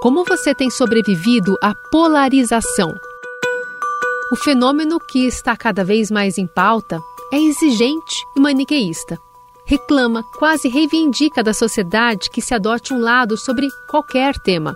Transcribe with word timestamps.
Como 0.00 0.24
você 0.24 0.54
tem 0.54 0.70
sobrevivido 0.70 1.58
à 1.62 1.74
polarização? 1.74 2.98
O 4.32 4.36
fenômeno 4.36 4.98
que 4.98 5.26
está 5.26 5.54
cada 5.54 5.84
vez 5.84 6.10
mais 6.10 6.38
em 6.38 6.46
pauta 6.46 6.98
é 7.30 7.38
exigente 7.38 8.14
e 8.34 8.40
maniqueísta. 8.40 9.18
Reclama, 9.66 10.22
quase 10.38 10.68
reivindica 10.68 11.42
da 11.42 11.52
sociedade 11.52 12.30
que 12.30 12.40
se 12.40 12.54
adote 12.54 12.94
um 12.94 12.98
lado 12.98 13.36
sobre 13.36 13.68
qualquer 13.90 14.38
tema. 14.38 14.74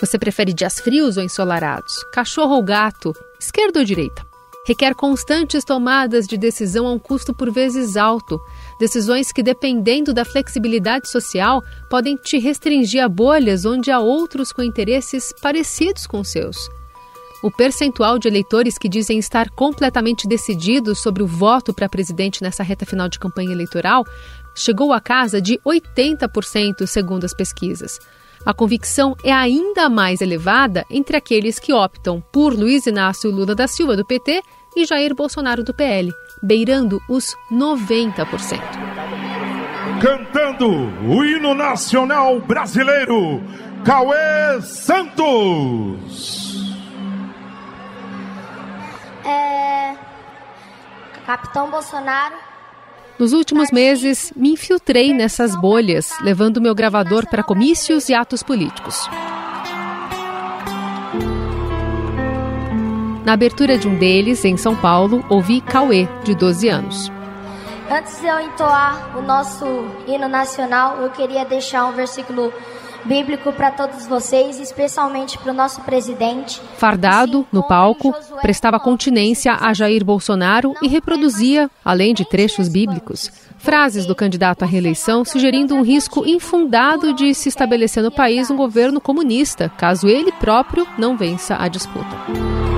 Você 0.00 0.18
prefere 0.18 0.54
dias 0.54 0.80
frios 0.80 1.18
ou 1.18 1.22
ensolarados? 1.22 2.02
Cachorro 2.10 2.54
ou 2.54 2.62
gato? 2.62 3.12
Esquerda 3.38 3.80
ou 3.80 3.84
direita? 3.84 4.31
Requer 4.64 4.94
constantes 4.94 5.64
tomadas 5.64 6.26
de 6.28 6.36
decisão 6.36 6.86
a 6.86 6.92
um 6.92 6.98
custo 6.98 7.34
por 7.34 7.50
vezes 7.50 7.96
alto, 7.96 8.40
decisões 8.78 9.32
que, 9.32 9.42
dependendo 9.42 10.14
da 10.14 10.24
flexibilidade 10.24 11.10
social, 11.10 11.60
podem 11.90 12.16
te 12.16 12.38
restringir 12.38 13.02
a 13.02 13.08
bolhas 13.08 13.64
onde 13.64 13.90
há 13.90 13.98
outros 13.98 14.52
com 14.52 14.62
interesses 14.62 15.32
parecidos 15.42 16.06
com 16.06 16.20
os 16.20 16.30
seus. 16.30 16.56
O 17.42 17.50
percentual 17.50 18.20
de 18.20 18.28
eleitores 18.28 18.78
que 18.78 18.88
dizem 18.88 19.18
estar 19.18 19.50
completamente 19.50 20.28
decididos 20.28 21.02
sobre 21.02 21.24
o 21.24 21.26
voto 21.26 21.74
para 21.74 21.88
presidente 21.88 22.40
nessa 22.40 22.62
reta 22.62 22.86
final 22.86 23.08
de 23.08 23.18
campanha 23.18 23.50
eleitoral 23.50 24.04
chegou 24.54 24.92
à 24.92 25.00
casa 25.00 25.42
de 25.42 25.58
80%, 25.66 26.86
segundo 26.86 27.24
as 27.24 27.34
pesquisas. 27.34 27.98
A 28.44 28.52
convicção 28.52 29.16
é 29.24 29.32
ainda 29.32 29.88
mais 29.88 30.20
elevada 30.20 30.84
entre 30.90 31.16
aqueles 31.16 31.60
que 31.60 31.72
optam 31.72 32.20
por 32.32 32.52
Luiz 32.52 32.86
Inácio 32.86 33.30
Lula 33.30 33.54
da 33.54 33.68
Silva, 33.68 33.96
do 33.96 34.04
PT, 34.04 34.42
e 34.74 34.84
Jair 34.84 35.14
Bolsonaro, 35.14 35.62
do 35.62 35.72
PL, 35.72 36.10
beirando 36.42 37.00
os 37.08 37.36
90%. 37.50 38.60
Cantando 40.00 40.68
o 41.06 41.24
hino 41.24 41.54
nacional 41.54 42.40
brasileiro, 42.40 43.40
Cauê 43.84 44.60
Santos. 44.62 46.42
É... 49.24 49.94
Capitão 51.26 51.70
Bolsonaro. 51.70 52.51
Nos 53.22 53.32
últimos 53.32 53.70
meses, 53.70 54.32
me 54.34 54.50
infiltrei 54.50 55.14
nessas 55.14 55.54
bolhas, 55.54 56.12
levando 56.22 56.60
meu 56.60 56.74
gravador 56.74 57.24
para 57.24 57.44
comícios 57.44 58.08
e 58.08 58.14
atos 58.14 58.42
políticos. 58.42 59.08
Na 63.24 63.34
abertura 63.34 63.78
de 63.78 63.86
um 63.86 63.96
deles, 63.96 64.44
em 64.44 64.56
São 64.56 64.74
Paulo, 64.74 65.24
ouvi 65.28 65.60
Cauê, 65.60 66.08
de 66.24 66.34
12 66.34 66.68
anos. 66.68 67.12
Antes 67.88 68.20
de 68.20 68.26
eu 68.26 68.40
entoar 68.40 69.16
o 69.16 69.22
nosso 69.22 69.66
hino 70.08 70.26
nacional, 70.26 70.96
eu 71.00 71.10
queria 71.10 71.44
deixar 71.44 71.86
um 71.86 71.92
versículo 71.92 72.52
bíblico 73.04 73.52
para 73.52 73.70
todos 73.70 74.06
vocês, 74.06 74.58
especialmente 74.58 75.38
para 75.38 75.52
o 75.52 75.54
nosso 75.54 75.80
presidente. 75.82 76.60
Fardado, 76.76 77.46
no 77.52 77.62
palco, 77.62 78.14
prestava 78.40 78.78
continência 78.78 79.54
a 79.54 79.72
Jair 79.74 80.04
Bolsonaro 80.04 80.74
e 80.82 80.88
reproduzia, 80.88 81.70
além 81.84 82.14
de 82.14 82.24
trechos 82.24 82.68
bíblicos, 82.68 83.30
frases 83.58 84.06
do 84.06 84.14
candidato 84.14 84.64
à 84.64 84.66
reeleição 84.66 85.24
sugerindo 85.24 85.74
um 85.74 85.82
risco 85.82 86.26
infundado 86.26 87.12
de 87.12 87.34
se 87.34 87.48
estabelecer 87.48 88.02
no 88.02 88.10
país 88.10 88.50
um 88.50 88.56
governo 88.56 89.00
comunista, 89.00 89.68
caso 89.76 90.08
ele 90.08 90.32
próprio 90.32 90.86
não 90.98 91.16
vença 91.16 91.56
a 91.56 91.68
disputa. 91.68 92.71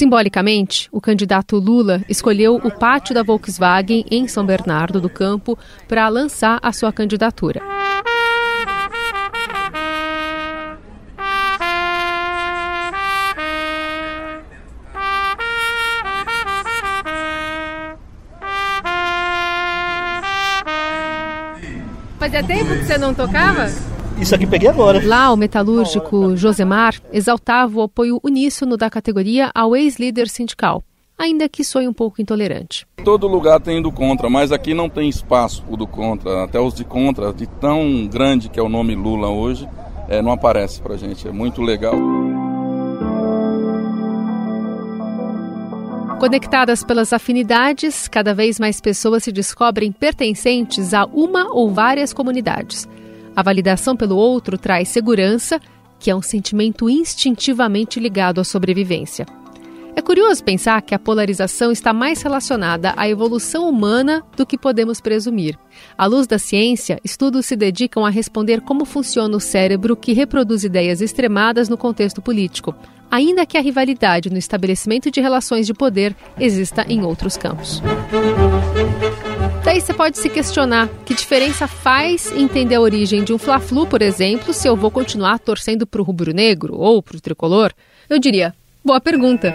Simbolicamente, 0.00 0.88
o 0.90 0.98
candidato 0.98 1.58
Lula 1.58 2.02
escolheu 2.08 2.54
o 2.54 2.70
pátio 2.70 3.14
da 3.14 3.22
Volkswagen 3.22 4.02
em 4.10 4.26
São 4.26 4.46
Bernardo 4.46 4.98
do 4.98 5.10
Campo 5.10 5.58
para 5.86 6.08
lançar 6.08 6.58
a 6.62 6.72
sua 6.72 6.90
candidatura. 6.90 7.60
Fazia 22.18 22.42
tempo 22.42 22.70
que 22.70 22.86
você 22.86 22.96
não 22.96 23.12
tocava? 23.12 23.89
Isso 24.20 24.34
aqui 24.34 24.46
peguei 24.46 24.68
agora. 24.68 25.00
Lá, 25.04 25.32
o 25.32 25.36
metalúrgico 25.36 26.36
Josemar 26.36 27.00
exaltava 27.10 27.78
o 27.78 27.82
apoio 27.82 28.20
uníssono 28.22 28.76
da 28.76 28.90
categoria 28.90 29.50
ao 29.54 29.74
ex-líder 29.74 30.28
sindical, 30.28 30.84
ainda 31.18 31.48
que 31.48 31.64
soe 31.64 31.88
um 31.88 31.92
pouco 31.92 32.20
intolerante. 32.20 32.86
Todo 33.02 33.26
lugar 33.26 33.60
tem 33.60 33.80
do 33.80 33.90
contra, 33.90 34.28
mas 34.28 34.52
aqui 34.52 34.74
não 34.74 34.90
tem 34.90 35.08
espaço 35.08 35.64
o 35.70 35.76
do 35.76 35.86
contra. 35.86 36.44
Até 36.44 36.60
os 36.60 36.74
de 36.74 36.84
contra, 36.84 37.32
de 37.32 37.46
tão 37.46 38.06
grande 38.06 38.50
que 38.50 38.60
é 38.60 38.62
o 38.62 38.68
nome 38.68 38.94
Lula 38.94 39.28
hoje, 39.28 39.66
é, 40.06 40.20
não 40.20 40.32
aparece 40.32 40.82
pra 40.82 40.98
gente. 40.98 41.26
É 41.26 41.32
muito 41.32 41.62
legal. 41.62 41.94
Conectadas 46.20 46.84
pelas 46.84 47.14
afinidades, 47.14 48.06
cada 48.06 48.34
vez 48.34 48.60
mais 48.60 48.78
pessoas 48.82 49.24
se 49.24 49.32
descobrem 49.32 49.90
pertencentes 49.90 50.92
a 50.92 51.06
uma 51.06 51.50
ou 51.50 51.70
várias 51.72 52.12
comunidades. 52.12 52.86
A 53.40 53.42
validação 53.42 53.96
pelo 53.96 54.16
outro 54.16 54.58
traz 54.58 54.90
segurança, 54.90 55.58
que 55.98 56.10
é 56.10 56.14
um 56.14 56.20
sentimento 56.20 56.90
instintivamente 56.90 57.98
ligado 57.98 58.38
à 58.38 58.44
sobrevivência. 58.44 59.24
É 59.96 60.02
curioso 60.02 60.44
pensar 60.44 60.82
que 60.82 60.94
a 60.94 60.98
polarização 60.98 61.72
está 61.72 61.90
mais 61.90 62.20
relacionada 62.20 62.92
à 62.98 63.08
evolução 63.08 63.66
humana 63.66 64.22
do 64.36 64.44
que 64.44 64.58
podemos 64.58 65.00
presumir. 65.00 65.58
À 65.96 66.04
luz 66.04 66.26
da 66.26 66.38
ciência, 66.38 67.00
estudos 67.02 67.46
se 67.46 67.56
dedicam 67.56 68.04
a 68.04 68.10
responder 68.10 68.60
como 68.60 68.84
funciona 68.84 69.34
o 69.34 69.40
cérebro 69.40 69.96
que 69.96 70.12
reproduz 70.12 70.62
ideias 70.62 71.00
extremadas 71.00 71.66
no 71.66 71.78
contexto 71.78 72.20
político, 72.20 72.76
ainda 73.10 73.46
que 73.46 73.56
a 73.56 73.62
rivalidade 73.62 74.28
no 74.28 74.36
estabelecimento 74.36 75.10
de 75.10 75.22
relações 75.22 75.66
de 75.66 75.72
poder 75.72 76.14
exista 76.38 76.84
em 76.86 77.02
outros 77.02 77.38
campos. 77.38 77.82
Daí 79.70 79.80
você 79.80 79.94
pode 79.94 80.18
se 80.18 80.28
questionar 80.28 80.88
que 81.06 81.14
diferença 81.14 81.68
faz 81.68 82.32
entender 82.32 82.74
a 82.74 82.80
origem 82.80 83.22
de 83.22 83.32
um 83.32 83.38
Fla-Flu, 83.38 83.86
por 83.86 84.02
exemplo, 84.02 84.52
se 84.52 84.66
eu 84.66 84.74
vou 84.74 84.90
continuar 84.90 85.38
torcendo 85.38 85.86
para 85.86 86.00
o 86.00 86.04
rubro-negro 86.04 86.74
ou 86.76 87.00
para 87.00 87.16
o 87.16 87.20
tricolor? 87.20 87.72
Eu 88.08 88.18
diria, 88.18 88.52
boa 88.84 89.00
pergunta. 89.00 89.54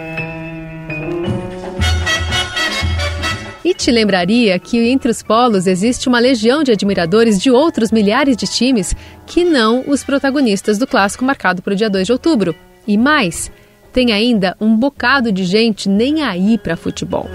E 3.62 3.74
te 3.74 3.90
lembraria 3.90 4.58
que 4.58 4.78
entre 4.88 5.10
os 5.10 5.22
polos 5.22 5.66
existe 5.66 6.08
uma 6.08 6.18
legião 6.18 6.64
de 6.64 6.72
admiradores 6.72 7.38
de 7.38 7.50
outros 7.50 7.92
milhares 7.92 8.38
de 8.38 8.46
times 8.46 8.96
que 9.26 9.44
não 9.44 9.84
os 9.86 10.02
protagonistas 10.02 10.78
do 10.78 10.86
clássico 10.86 11.26
marcado 11.26 11.60
para 11.60 11.74
o 11.74 11.76
dia 11.76 11.90
2 11.90 12.06
de 12.06 12.12
outubro. 12.12 12.54
E 12.86 12.96
mais, 12.96 13.52
tem 13.92 14.14
ainda 14.14 14.56
um 14.58 14.74
bocado 14.78 15.30
de 15.30 15.44
gente 15.44 15.90
nem 15.90 16.22
aí 16.22 16.56
para 16.56 16.74
futebol. 16.74 17.28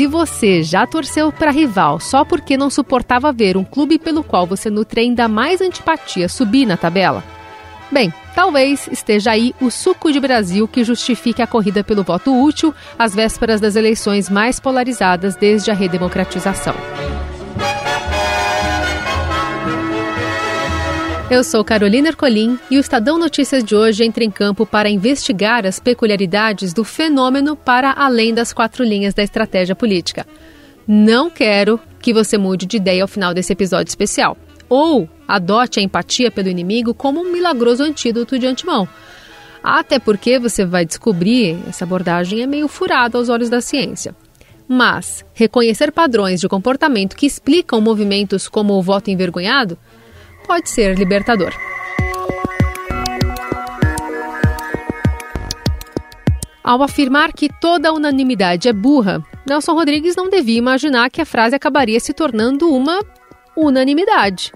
Se 0.00 0.06
você 0.06 0.62
já 0.62 0.86
torceu 0.86 1.30
para 1.30 1.50
rival 1.50 2.00
só 2.00 2.24
porque 2.24 2.56
não 2.56 2.70
suportava 2.70 3.30
ver 3.34 3.58
um 3.58 3.64
clube 3.64 3.98
pelo 3.98 4.24
qual 4.24 4.46
você 4.46 4.70
nutre 4.70 5.02
ainda 5.02 5.28
mais 5.28 5.60
antipatia 5.60 6.26
subir 6.26 6.64
na 6.64 6.74
tabela, 6.74 7.22
bem, 7.92 8.10
talvez 8.34 8.88
esteja 8.90 9.32
aí 9.32 9.54
o 9.60 9.70
suco 9.70 10.10
de 10.10 10.18
Brasil 10.18 10.66
que 10.66 10.84
justifique 10.84 11.42
a 11.42 11.46
corrida 11.46 11.84
pelo 11.84 12.02
voto 12.02 12.34
útil 12.34 12.74
às 12.98 13.14
vésperas 13.14 13.60
das 13.60 13.76
eleições 13.76 14.30
mais 14.30 14.58
polarizadas 14.58 15.36
desde 15.36 15.70
a 15.70 15.74
redemocratização. 15.74 16.74
Eu 21.30 21.44
sou 21.44 21.64
Carolina 21.64 22.08
Ercolim 22.08 22.58
e 22.68 22.76
o 22.76 22.80
Estadão 22.80 23.16
Notícias 23.16 23.62
de 23.62 23.76
hoje 23.76 24.02
entra 24.02 24.24
em 24.24 24.30
campo 24.32 24.66
para 24.66 24.90
investigar 24.90 25.64
as 25.64 25.78
peculiaridades 25.78 26.72
do 26.72 26.82
fenômeno 26.82 27.54
para 27.54 27.92
além 27.92 28.34
das 28.34 28.52
quatro 28.52 28.82
linhas 28.82 29.14
da 29.14 29.22
estratégia 29.22 29.76
política. 29.76 30.26
Não 30.88 31.30
quero 31.30 31.78
que 32.00 32.12
você 32.12 32.36
mude 32.36 32.66
de 32.66 32.78
ideia 32.78 33.02
ao 33.02 33.08
final 33.08 33.32
desse 33.32 33.52
episódio 33.52 33.90
especial. 33.90 34.36
Ou 34.68 35.08
adote 35.28 35.78
a 35.78 35.82
empatia 35.84 36.32
pelo 36.32 36.48
inimigo 36.48 36.92
como 36.92 37.20
um 37.20 37.30
milagroso 37.30 37.84
antídoto 37.84 38.36
de 38.36 38.48
antemão. 38.48 38.88
Até 39.62 40.00
porque 40.00 40.36
você 40.36 40.64
vai 40.64 40.84
descobrir 40.84 41.60
essa 41.68 41.84
abordagem 41.84 42.42
é 42.42 42.46
meio 42.46 42.66
furada 42.66 43.16
aos 43.16 43.28
olhos 43.28 43.48
da 43.48 43.60
ciência. 43.60 44.16
Mas 44.66 45.24
reconhecer 45.32 45.92
padrões 45.92 46.40
de 46.40 46.48
comportamento 46.48 47.14
que 47.14 47.26
explicam 47.26 47.80
movimentos 47.80 48.48
como 48.48 48.74
o 48.74 48.82
voto 48.82 49.12
envergonhado 49.12 49.78
pode 50.50 50.68
ser 50.68 50.98
libertador. 50.98 51.52
Ao 56.64 56.82
afirmar 56.82 57.32
que 57.32 57.48
toda 57.60 57.92
unanimidade 57.92 58.68
é 58.68 58.72
burra, 58.72 59.24
Nelson 59.48 59.74
Rodrigues 59.74 60.16
não 60.16 60.28
devia 60.28 60.58
imaginar 60.58 61.08
que 61.08 61.20
a 61.20 61.24
frase 61.24 61.54
acabaria 61.54 62.00
se 62.00 62.12
tornando 62.12 62.68
uma 62.68 63.00
unanimidade. 63.56 64.50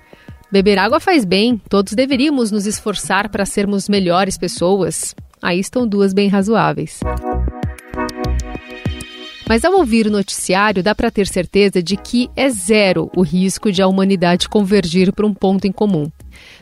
Beber 0.50 0.80
água 0.80 0.98
faz 0.98 1.24
bem, 1.24 1.62
todos 1.68 1.92
deveríamos 1.92 2.50
nos 2.50 2.66
esforçar 2.66 3.28
para 3.28 3.46
sermos 3.46 3.88
melhores 3.88 4.36
pessoas. 4.36 5.14
Aí 5.40 5.60
estão 5.60 5.86
duas 5.86 6.12
bem 6.12 6.28
razoáveis. 6.28 6.98
Mas 9.46 9.62
ao 9.62 9.74
ouvir 9.74 10.06
o 10.06 10.10
noticiário, 10.10 10.82
dá 10.82 10.94
para 10.94 11.10
ter 11.10 11.26
certeza 11.26 11.82
de 11.82 11.96
que 11.96 12.30
é 12.34 12.48
zero 12.48 13.10
o 13.14 13.22
risco 13.22 13.70
de 13.70 13.82
a 13.82 13.86
humanidade 13.86 14.48
convergir 14.48 15.12
para 15.12 15.26
um 15.26 15.34
ponto 15.34 15.66
em 15.66 15.72
comum. 15.72 16.10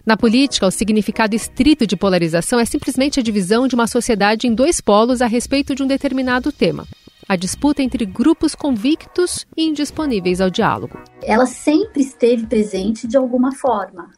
Na 0.04 0.16
política, 0.16 0.66
o 0.66 0.70
significado 0.70 1.36
estrito 1.36 1.86
de 1.86 1.96
polarização 1.96 2.58
é 2.58 2.64
simplesmente 2.64 3.20
a 3.20 3.22
divisão 3.22 3.68
de 3.68 3.74
uma 3.76 3.86
sociedade 3.86 4.48
em 4.48 4.54
dois 4.54 4.80
polos 4.80 5.22
a 5.22 5.26
respeito 5.26 5.74
de 5.76 5.82
um 5.82 5.86
determinado 5.86 6.50
tema. 6.50 6.84
A 7.28 7.36
disputa 7.36 7.82
entre 7.82 8.04
grupos 8.04 8.54
convictos 8.54 9.46
e 9.56 9.64
indisponíveis 9.64 10.40
ao 10.40 10.50
diálogo. 10.50 10.98
Ela 11.22 11.46
sempre 11.46 12.02
esteve 12.02 12.46
presente 12.46 13.06
de 13.06 13.16
alguma 13.16 13.52
forma. 13.54 14.10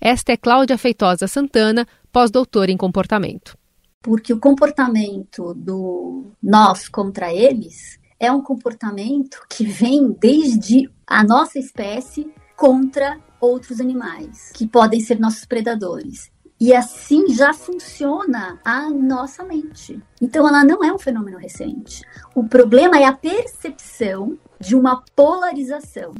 Esta 0.00 0.32
é 0.32 0.36
Cláudia 0.38 0.78
Feitosa 0.78 1.28
Santana, 1.28 1.86
pós-doutora 2.10 2.72
em 2.72 2.78
comportamento. 2.78 3.59
Porque 4.02 4.32
o 4.32 4.40
comportamento 4.40 5.52
do 5.54 6.32
nós 6.42 6.88
contra 6.88 7.32
eles 7.32 7.98
é 8.18 8.32
um 8.32 8.42
comportamento 8.42 9.42
que 9.48 9.64
vem 9.64 10.10
desde 10.18 10.90
a 11.06 11.22
nossa 11.22 11.58
espécie 11.58 12.32
contra 12.56 13.18
outros 13.40 13.80
animais, 13.80 14.52
que 14.54 14.66
podem 14.66 15.00
ser 15.00 15.18
nossos 15.18 15.44
predadores. 15.44 16.30
E 16.58 16.74
assim 16.74 17.28
já 17.34 17.54
funciona 17.54 18.58
a 18.64 18.90
nossa 18.90 19.42
mente. 19.44 19.98
Então 20.20 20.46
ela 20.46 20.62
não 20.62 20.84
é 20.84 20.92
um 20.92 20.98
fenômeno 20.98 21.38
recente. 21.38 22.02
O 22.34 22.44
problema 22.44 22.98
é 22.98 23.04
a 23.04 23.12
percepção 23.12 24.38
de 24.58 24.74
uma 24.74 25.02
polarização. 25.14 26.12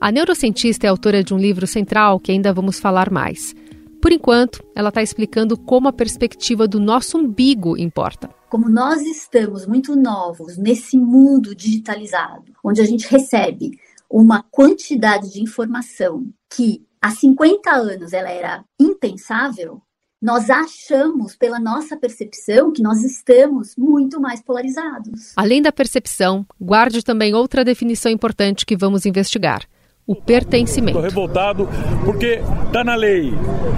A 0.00 0.12
neurocientista 0.12 0.86
é 0.86 0.90
autora 0.90 1.24
de 1.24 1.34
um 1.34 1.38
livro 1.38 1.66
central 1.66 2.20
que 2.20 2.30
ainda 2.30 2.52
vamos 2.52 2.78
falar 2.78 3.10
mais. 3.10 3.54
Por 4.00 4.12
enquanto, 4.12 4.64
ela 4.74 4.90
está 4.90 5.02
explicando 5.02 5.56
como 5.56 5.88
a 5.88 5.92
perspectiva 5.92 6.68
do 6.68 6.78
nosso 6.78 7.18
umbigo 7.18 7.76
importa. 7.76 8.30
Como 8.48 8.68
nós 8.68 9.02
estamos 9.02 9.66
muito 9.66 9.96
novos 9.96 10.56
nesse 10.56 10.96
mundo 10.96 11.54
digitalizado, 11.54 12.52
onde 12.64 12.80
a 12.80 12.84
gente 12.84 13.08
recebe 13.08 13.78
uma 14.08 14.42
quantidade 14.50 15.32
de 15.32 15.42
informação 15.42 16.24
que 16.48 16.86
há 17.02 17.10
50 17.10 17.70
anos 17.70 18.12
ela 18.12 18.30
era 18.30 18.64
impensável, 18.80 19.82
nós 20.20 20.50
achamos, 20.50 21.36
pela 21.36 21.60
nossa 21.60 21.96
percepção, 21.96 22.72
que 22.72 22.82
nós 22.82 23.04
estamos 23.04 23.74
muito 23.76 24.20
mais 24.20 24.42
polarizados. 24.42 25.32
Além 25.36 25.62
da 25.62 25.70
percepção, 25.70 26.44
guarde 26.60 27.04
também 27.04 27.34
outra 27.34 27.64
definição 27.64 28.10
importante 28.10 28.66
que 28.66 28.76
vamos 28.76 29.06
investigar: 29.06 29.64
o 30.08 30.16
pertencimento. 30.16 30.98
Estou 30.98 31.02
revoltado 31.02 31.68
porque 32.02 32.40
está 32.66 32.82
na 32.82 32.94
lei. 32.94 33.30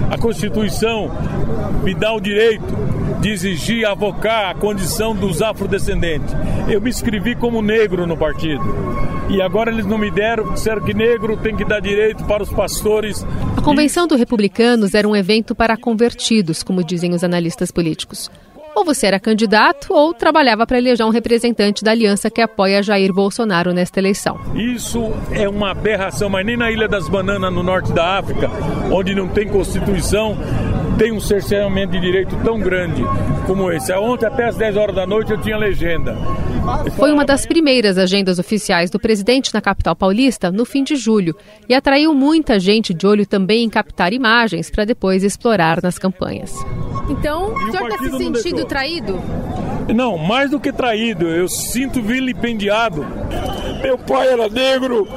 A 0.09 0.17
Constituição 0.17 1.11
me 1.83 1.93
dá 1.93 2.13
o 2.13 2.21
direito 2.21 2.63
de 3.19 3.29
exigir, 3.29 3.85
avocar 3.85 4.49
a 4.49 4.55
condição 4.55 5.13
dos 5.13 5.41
afrodescendentes. 5.41 6.33
Eu 6.69 6.79
me 6.79 6.89
inscrevi 6.89 7.35
como 7.35 7.61
negro 7.61 8.07
no 8.07 8.15
partido. 8.15 8.63
E 9.29 9.41
agora 9.41 9.71
eles 9.71 9.85
não 9.85 9.97
me 9.97 10.09
deram, 10.09 10.53
disseram 10.53 10.81
que 10.81 10.93
negro 10.93 11.35
tem 11.35 11.55
que 11.55 11.65
dar 11.65 11.81
direito 11.81 12.23
para 12.23 12.41
os 12.41 12.49
pastores. 12.49 13.25
A 13.57 13.61
convenção 13.61 14.07
do 14.07 14.15
Republicanos 14.15 14.93
era 14.93 15.07
um 15.07 15.15
evento 15.15 15.53
para 15.53 15.75
convertidos, 15.75 16.63
como 16.63 16.81
dizem 16.81 17.13
os 17.13 17.25
analistas 17.25 17.71
políticos. 17.71 18.31
Ou 18.75 18.85
você 18.85 19.07
era 19.07 19.19
candidato 19.19 19.93
ou 19.93 20.13
trabalhava 20.13 20.65
para 20.65 20.77
eleger 20.77 21.05
um 21.05 21.09
representante 21.09 21.83
da 21.83 21.91
aliança 21.91 22.29
que 22.29 22.41
apoia 22.41 22.81
Jair 22.81 23.13
Bolsonaro 23.13 23.73
nesta 23.73 23.99
eleição. 23.99 24.39
Isso 24.55 25.11
é 25.31 25.47
uma 25.47 25.71
aberração, 25.71 26.29
mas 26.29 26.45
nem 26.45 26.55
na 26.55 26.71
Ilha 26.71 26.87
das 26.87 27.09
Bananas, 27.09 27.53
no 27.53 27.63
norte 27.63 27.91
da 27.91 28.17
África, 28.17 28.49
onde 28.91 29.13
não 29.13 29.27
tem 29.27 29.47
Constituição, 29.47 30.37
tem 31.01 31.11
um 31.11 31.19
cerceamento 31.19 31.93
de 31.93 31.99
direito 31.99 32.35
tão 32.43 32.59
grande 32.59 33.03
como 33.47 33.71
esse. 33.71 33.91
Ontem, 33.93 34.27
até 34.27 34.45
às 34.45 34.55
10 34.55 34.77
horas 34.77 34.95
da 34.95 35.07
noite, 35.07 35.31
eu 35.31 35.41
tinha 35.41 35.57
legenda. 35.57 36.15
Foi 36.95 37.11
uma 37.11 37.25
das 37.25 37.43
primeiras 37.43 37.97
agendas 37.97 38.37
oficiais 38.37 38.91
do 38.91 38.99
presidente 38.99 39.51
na 39.51 39.59
capital 39.59 39.95
paulista 39.95 40.51
no 40.51 40.63
fim 40.63 40.83
de 40.83 40.95
julho 40.95 41.35
e 41.67 41.73
atraiu 41.73 42.13
muita 42.13 42.59
gente 42.59 42.93
de 42.93 43.07
olho 43.07 43.25
também 43.25 43.63
em 43.63 43.69
captar 43.69 44.13
imagens 44.13 44.69
para 44.69 44.85
depois 44.85 45.23
explorar 45.23 45.81
nas 45.81 45.97
campanhas. 45.97 46.53
Então, 47.09 47.55
o 47.55 47.71
senhor 47.71 47.89
está 47.89 47.97
se 47.97 48.17
sentindo 48.17 48.63
traído? 48.65 49.19
Não, 49.93 50.17
mais 50.17 50.51
do 50.51 50.59
que 50.59 50.71
traído, 50.71 51.27
eu 51.27 51.47
sinto 51.47 52.01
vilipendiado. 52.01 53.05
Meu 53.81 53.97
pai 53.97 54.27
era 54.27 54.47
negro, 54.47 55.07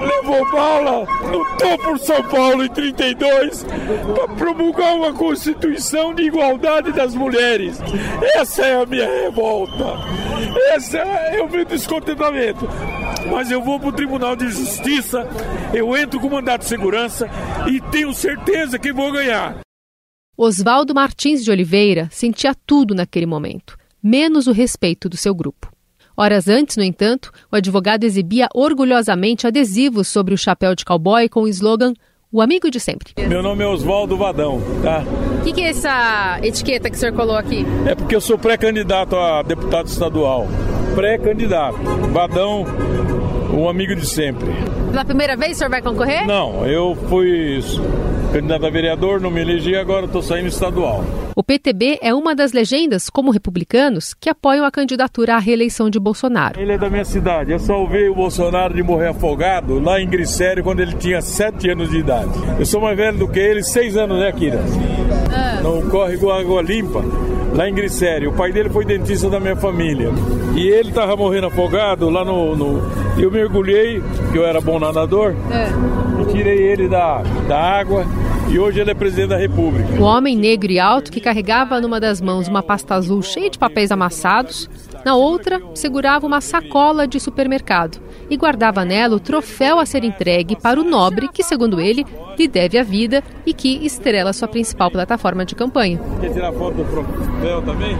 levou 0.00 0.50
bala, 0.50 1.06
lutou 1.30 1.78
por 1.78 1.98
São 1.98 2.22
Paulo 2.24 2.64
em 2.64 2.68
32 2.68 3.64
para 4.14 4.28
promulgar 4.36 4.94
uma 4.94 5.12
Constituição 5.12 6.14
de 6.14 6.24
igualdade 6.24 6.92
das 6.92 7.14
mulheres. 7.14 7.80
Essa 8.34 8.66
é 8.66 8.82
a 8.82 8.86
minha 8.86 9.06
revolta. 9.06 9.96
Esse 10.76 10.98
é 10.98 11.42
o 11.42 11.48
meu 11.48 11.64
descontentamento. 11.64 12.68
Mas 13.30 13.50
eu 13.50 13.62
vou 13.62 13.78
para 13.78 13.88
o 13.88 13.92
Tribunal 13.92 14.36
de 14.36 14.48
Justiça, 14.50 15.26
eu 15.72 15.96
entro 15.96 16.20
com 16.20 16.28
mandato 16.28 16.62
de 16.62 16.68
segurança 16.68 17.28
e 17.66 17.80
tenho 17.80 18.12
certeza 18.12 18.78
que 18.78 18.92
vou 18.92 19.10
ganhar. 19.12 19.60
Oswaldo 20.36 20.94
Martins 20.94 21.44
de 21.44 21.50
Oliveira 21.50 22.08
sentia 22.10 22.54
tudo 22.66 22.94
naquele 22.94 23.26
momento, 23.26 23.76
menos 24.02 24.46
o 24.46 24.52
respeito 24.52 25.08
do 25.08 25.16
seu 25.16 25.34
grupo. 25.34 25.70
Horas 26.16 26.48
antes, 26.48 26.76
no 26.76 26.82
entanto, 26.82 27.30
o 27.50 27.56
advogado 27.56 28.04
exibia 28.04 28.48
orgulhosamente 28.54 29.46
adesivos 29.46 30.08
sobre 30.08 30.34
o 30.34 30.38
chapéu 30.38 30.74
de 30.74 30.84
cowboy 30.84 31.28
com 31.28 31.42
o 31.42 31.48
slogan 31.48 31.94
O 32.30 32.42
Amigo 32.42 32.70
de 32.70 32.78
Sempre. 32.78 33.14
Meu 33.26 33.42
nome 33.42 33.64
é 33.64 33.66
Oswaldo 33.66 34.16
Vadão, 34.16 34.60
tá? 34.82 35.02
O 35.40 35.44
que, 35.44 35.52
que 35.52 35.60
é 35.62 35.70
essa 35.70 36.38
etiqueta 36.42 36.90
que 36.90 36.96
o 36.96 36.98
senhor 36.98 37.14
colou 37.14 37.36
aqui? 37.36 37.64
É 37.86 37.94
porque 37.94 38.14
eu 38.14 38.20
sou 38.20 38.38
pré-candidato 38.38 39.16
a 39.16 39.42
deputado 39.42 39.86
estadual. 39.86 40.46
Pré-candidato. 40.94 41.78
Vadão, 42.12 42.64
o 43.54 43.68
amigo 43.68 43.96
de 43.96 44.06
sempre. 44.06 44.50
Pela 44.90 45.04
primeira 45.04 45.36
vez 45.36 45.52
o 45.52 45.58
senhor 45.58 45.70
vai 45.70 45.80
concorrer? 45.80 46.26
Não, 46.26 46.66
eu 46.66 46.94
fui 47.08 47.58
candidato 48.32 48.66
a 48.66 48.70
vereador, 48.70 49.20
não 49.20 49.30
me 49.30 49.42
elegi, 49.42 49.76
agora 49.76 50.06
estou 50.06 50.22
saindo 50.22 50.48
estadual. 50.48 51.04
O 51.36 51.42
PTB 51.42 51.98
é 52.00 52.14
uma 52.14 52.34
das 52.34 52.52
legendas, 52.52 53.10
como 53.10 53.30
republicanos, 53.30 54.14
que 54.14 54.28
apoiam 54.28 54.64
a 54.64 54.70
candidatura 54.70 55.34
à 55.34 55.38
reeleição 55.38 55.90
de 55.90 56.00
Bolsonaro. 56.00 56.60
Ele 56.60 56.72
é 56.72 56.78
da 56.78 56.88
minha 56.88 57.04
cidade. 57.04 57.52
Eu 57.52 57.58
só 57.58 57.80
ouvi 57.80 58.08
o 58.08 58.14
Bolsonaro 58.14 58.74
de 58.74 58.82
morrer 58.82 59.08
afogado 59.08 59.78
lá 59.78 60.00
em 60.00 60.08
Grissério 60.08 60.64
quando 60.64 60.80
ele 60.80 60.94
tinha 60.94 61.20
sete 61.20 61.70
anos 61.70 61.90
de 61.90 61.98
idade. 61.98 62.30
Eu 62.58 62.66
sou 62.66 62.80
mais 62.80 62.96
velho 62.96 63.18
do 63.18 63.28
que 63.28 63.38
ele, 63.38 63.62
seis 63.62 63.96
anos, 63.96 64.18
né, 64.18 64.32
Kira? 64.32 64.60
Ah. 65.32 65.60
Não 65.62 65.82
corre 65.88 66.16
com 66.16 66.30
água 66.30 66.62
limpa 66.62 67.02
lá 67.54 67.68
em 67.68 67.74
Grissério. 67.74 68.30
O 68.30 68.34
pai 68.34 68.52
dele 68.52 68.70
foi 68.70 68.84
dentista 68.84 69.28
da 69.28 69.38
minha 69.38 69.56
família. 69.56 70.10
E 70.56 70.68
ele 70.68 70.88
estava 70.88 71.16
morrendo 71.16 71.46
afogado 71.46 72.08
lá 72.08 72.24
no, 72.24 72.56
no. 72.56 72.82
Eu 73.18 73.30
mergulhei, 73.30 74.02
que 74.32 74.38
eu 74.38 74.44
era 74.44 74.60
bom 74.60 74.78
nadador, 74.78 75.34
é. 75.50 76.11
Tirei 76.26 76.58
ele 76.58 76.88
da, 76.88 77.22
da 77.48 77.58
água 77.58 78.06
e 78.48 78.58
hoje 78.58 78.80
ele 78.80 78.90
é 78.90 78.94
presidente 78.94 79.28
da 79.28 79.36
República. 79.36 80.00
O 80.00 80.02
homem 80.02 80.36
negro 80.36 80.70
e 80.70 80.78
alto 80.78 81.10
que 81.10 81.20
carregava 81.20 81.80
numa 81.80 81.98
das 81.98 82.20
mãos 82.20 82.48
uma 82.48 82.62
pasta 82.62 82.94
azul 82.94 83.22
cheia 83.22 83.48
de 83.48 83.58
papéis 83.58 83.90
amassados, 83.90 84.68
na 85.04 85.14
outra 85.14 85.60
segurava 85.74 86.26
uma 86.26 86.40
sacola 86.40 87.06
de 87.06 87.18
supermercado 87.18 88.00
e 88.30 88.36
guardava 88.36 88.84
nela 88.84 89.16
o 89.16 89.20
troféu 89.20 89.78
a 89.78 89.86
ser 89.86 90.04
entregue 90.04 90.56
para 90.56 90.80
o 90.80 90.84
nobre 90.84 91.28
que, 91.28 91.42
segundo 91.42 91.80
ele, 91.80 92.04
lhe 92.38 92.48
deve 92.48 92.78
a 92.78 92.82
vida 92.82 93.22
e 93.44 93.52
que 93.52 93.84
estrela 93.84 94.32
sua 94.32 94.48
principal 94.48 94.90
plataforma 94.90 95.44
de 95.44 95.54
campanha. 95.54 96.00
Quer 96.20 96.32
tirar 96.32 96.52
foto 96.52 96.76
do 96.76 96.84
troféu 96.84 97.62
também? 97.62 97.96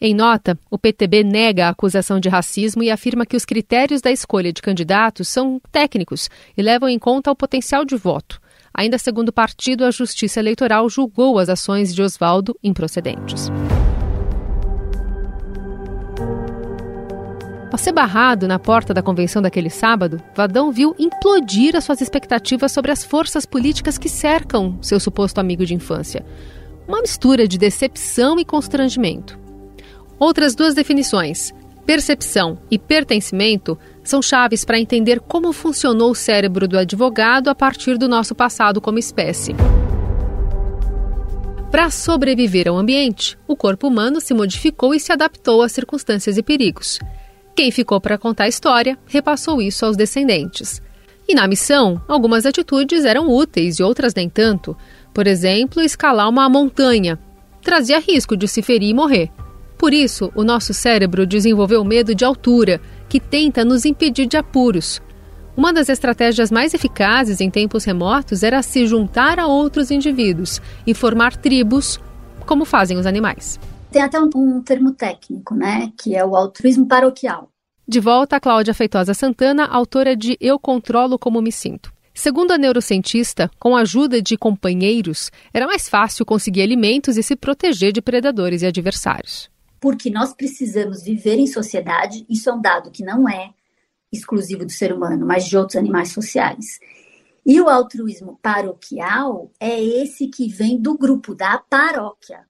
Em 0.00 0.14
nota, 0.14 0.56
o 0.70 0.78
PTB 0.78 1.24
nega 1.24 1.66
a 1.66 1.70
acusação 1.70 2.20
de 2.20 2.28
racismo 2.28 2.84
e 2.84 2.90
afirma 2.90 3.26
que 3.26 3.36
os 3.36 3.44
critérios 3.44 4.00
da 4.00 4.12
escolha 4.12 4.52
de 4.52 4.62
candidatos 4.62 5.26
são 5.26 5.60
técnicos 5.72 6.30
e 6.56 6.62
levam 6.62 6.88
em 6.88 6.98
conta 6.98 7.32
o 7.32 7.36
potencial 7.36 7.84
de 7.84 7.96
voto. 7.96 8.40
Ainda 8.72 8.96
segundo 8.96 9.30
o 9.30 9.32
partido, 9.32 9.84
a 9.84 9.90
Justiça 9.90 10.38
Eleitoral 10.38 10.88
julgou 10.88 11.36
as 11.38 11.48
ações 11.48 11.92
de 11.92 12.00
Oswaldo 12.00 12.56
improcedentes. 12.62 13.50
Ao 17.70 17.76
ser 17.76 17.92
barrado 17.92 18.48
na 18.48 18.58
porta 18.58 18.94
da 18.94 19.02
convenção 19.02 19.42
daquele 19.42 19.68
sábado, 19.68 20.22
Vadão 20.34 20.72
viu 20.72 20.96
implodir 20.98 21.76
as 21.76 21.84
suas 21.84 22.00
expectativas 22.00 22.72
sobre 22.72 22.90
as 22.90 23.04
forças 23.04 23.44
políticas 23.44 23.98
que 23.98 24.08
cercam 24.08 24.78
seu 24.80 24.98
suposto 24.98 25.38
amigo 25.38 25.66
de 25.66 25.74
infância. 25.74 26.24
Uma 26.86 27.02
mistura 27.02 27.46
de 27.46 27.58
decepção 27.58 28.40
e 28.40 28.44
constrangimento. 28.44 29.38
Outras 30.18 30.54
duas 30.54 30.74
definições, 30.74 31.52
percepção 31.84 32.58
e 32.70 32.78
pertencimento, 32.78 33.78
são 34.02 34.22
chaves 34.22 34.64
para 34.64 34.80
entender 34.80 35.20
como 35.20 35.52
funcionou 35.52 36.12
o 36.12 36.14
cérebro 36.14 36.66
do 36.66 36.78
advogado 36.78 37.48
a 37.48 37.54
partir 37.54 37.98
do 37.98 38.08
nosso 38.08 38.34
passado 38.34 38.80
como 38.80 38.98
espécie. 38.98 39.54
Para 41.70 41.90
sobreviver 41.90 42.66
ao 42.66 42.78
ambiente, 42.78 43.38
o 43.46 43.54
corpo 43.54 43.88
humano 43.88 44.22
se 44.22 44.32
modificou 44.32 44.94
e 44.94 45.00
se 45.00 45.12
adaptou 45.12 45.60
às 45.60 45.72
circunstâncias 45.72 46.38
e 46.38 46.42
perigos. 46.42 46.98
Quem 47.58 47.72
ficou 47.72 48.00
para 48.00 48.16
contar 48.16 48.44
a 48.44 48.48
história 48.48 48.96
repassou 49.04 49.60
isso 49.60 49.84
aos 49.84 49.96
descendentes. 49.96 50.80
E 51.26 51.34
na 51.34 51.48
missão, 51.48 52.00
algumas 52.06 52.46
atitudes 52.46 53.04
eram 53.04 53.28
úteis 53.28 53.80
e 53.80 53.82
outras 53.82 54.14
nem 54.14 54.28
tanto. 54.28 54.76
Por 55.12 55.26
exemplo, 55.26 55.82
escalar 55.82 56.28
uma 56.28 56.48
montanha. 56.48 57.18
Trazia 57.60 57.98
risco 57.98 58.36
de 58.36 58.46
se 58.46 58.62
ferir 58.62 58.90
e 58.90 58.94
morrer. 58.94 59.28
Por 59.76 59.92
isso, 59.92 60.30
o 60.36 60.44
nosso 60.44 60.72
cérebro 60.72 61.26
desenvolveu 61.26 61.84
medo 61.84 62.14
de 62.14 62.24
altura, 62.24 62.80
que 63.08 63.18
tenta 63.18 63.64
nos 63.64 63.84
impedir 63.84 64.26
de 64.26 64.36
apuros. 64.36 65.02
Uma 65.56 65.72
das 65.72 65.88
estratégias 65.88 66.52
mais 66.52 66.74
eficazes 66.74 67.40
em 67.40 67.50
tempos 67.50 67.82
remotos 67.82 68.44
era 68.44 68.62
se 68.62 68.86
juntar 68.86 69.40
a 69.40 69.48
outros 69.48 69.90
indivíduos 69.90 70.62
e 70.86 70.94
formar 70.94 71.36
tribos, 71.36 71.98
como 72.46 72.64
fazem 72.64 72.96
os 72.96 73.04
animais. 73.04 73.58
Tem 73.90 74.02
até 74.02 74.20
um, 74.20 74.28
um 74.34 74.62
termo 74.62 74.92
técnico, 74.92 75.54
né, 75.54 75.92
que 75.98 76.14
é 76.14 76.24
o 76.24 76.36
altruísmo 76.36 76.86
paroquial. 76.86 77.50
De 77.86 78.00
volta 78.00 78.36
a 78.36 78.40
Cláudia 78.40 78.74
Feitosa 78.74 79.14
Santana, 79.14 79.64
autora 79.64 80.14
de 80.14 80.36
Eu 80.40 80.58
Controlo 80.58 81.18
Como 81.18 81.40
Me 81.40 81.50
Sinto. 81.50 81.90
Segundo 82.12 82.50
a 82.50 82.58
neurocientista, 82.58 83.50
com 83.58 83.76
a 83.76 83.82
ajuda 83.82 84.20
de 84.20 84.36
companheiros, 84.36 85.30
era 85.54 85.66
mais 85.66 85.88
fácil 85.88 86.26
conseguir 86.26 86.62
alimentos 86.62 87.16
e 87.16 87.22
se 87.22 87.36
proteger 87.36 87.92
de 87.92 88.02
predadores 88.02 88.60
e 88.60 88.66
adversários. 88.66 89.48
Porque 89.80 90.10
nós 90.10 90.34
precisamos 90.34 91.02
viver 91.02 91.38
em 91.38 91.46
sociedade, 91.46 92.26
isso 92.28 92.50
é 92.50 92.52
um 92.52 92.60
dado 92.60 92.90
que 92.90 93.04
não 93.04 93.28
é 93.28 93.50
exclusivo 94.12 94.66
do 94.66 94.72
ser 94.72 94.92
humano, 94.92 95.24
mas 95.24 95.46
de 95.46 95.56
outros 95.56 95.76
animais 95.76 96.12
sociais. 96.12 96.80
E 97.46 97.60
o 97.60 97.68
altruísmo 97.68 98.38
paroquial 98.42 99.50
é 99.60 99.82
esse 99.82 100.26
que 100.26 100.48
vem 100.48 100.76
do 100.78 100.98
grupo 100.98 101.34
da 101.34 101.56
paróquia. 101.56 102.47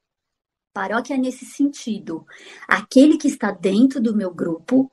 Paróquia 0.72 1.16
nesse 1.16 1.44
sentido. 1.44 2.24
Aquele 2.66 3.16
que 3.16 3.28
está 3.28 3.50
dentro 3.50 4.00
do 4.00 4.16
meu 4.16 4.32
grupo 4.32 4.90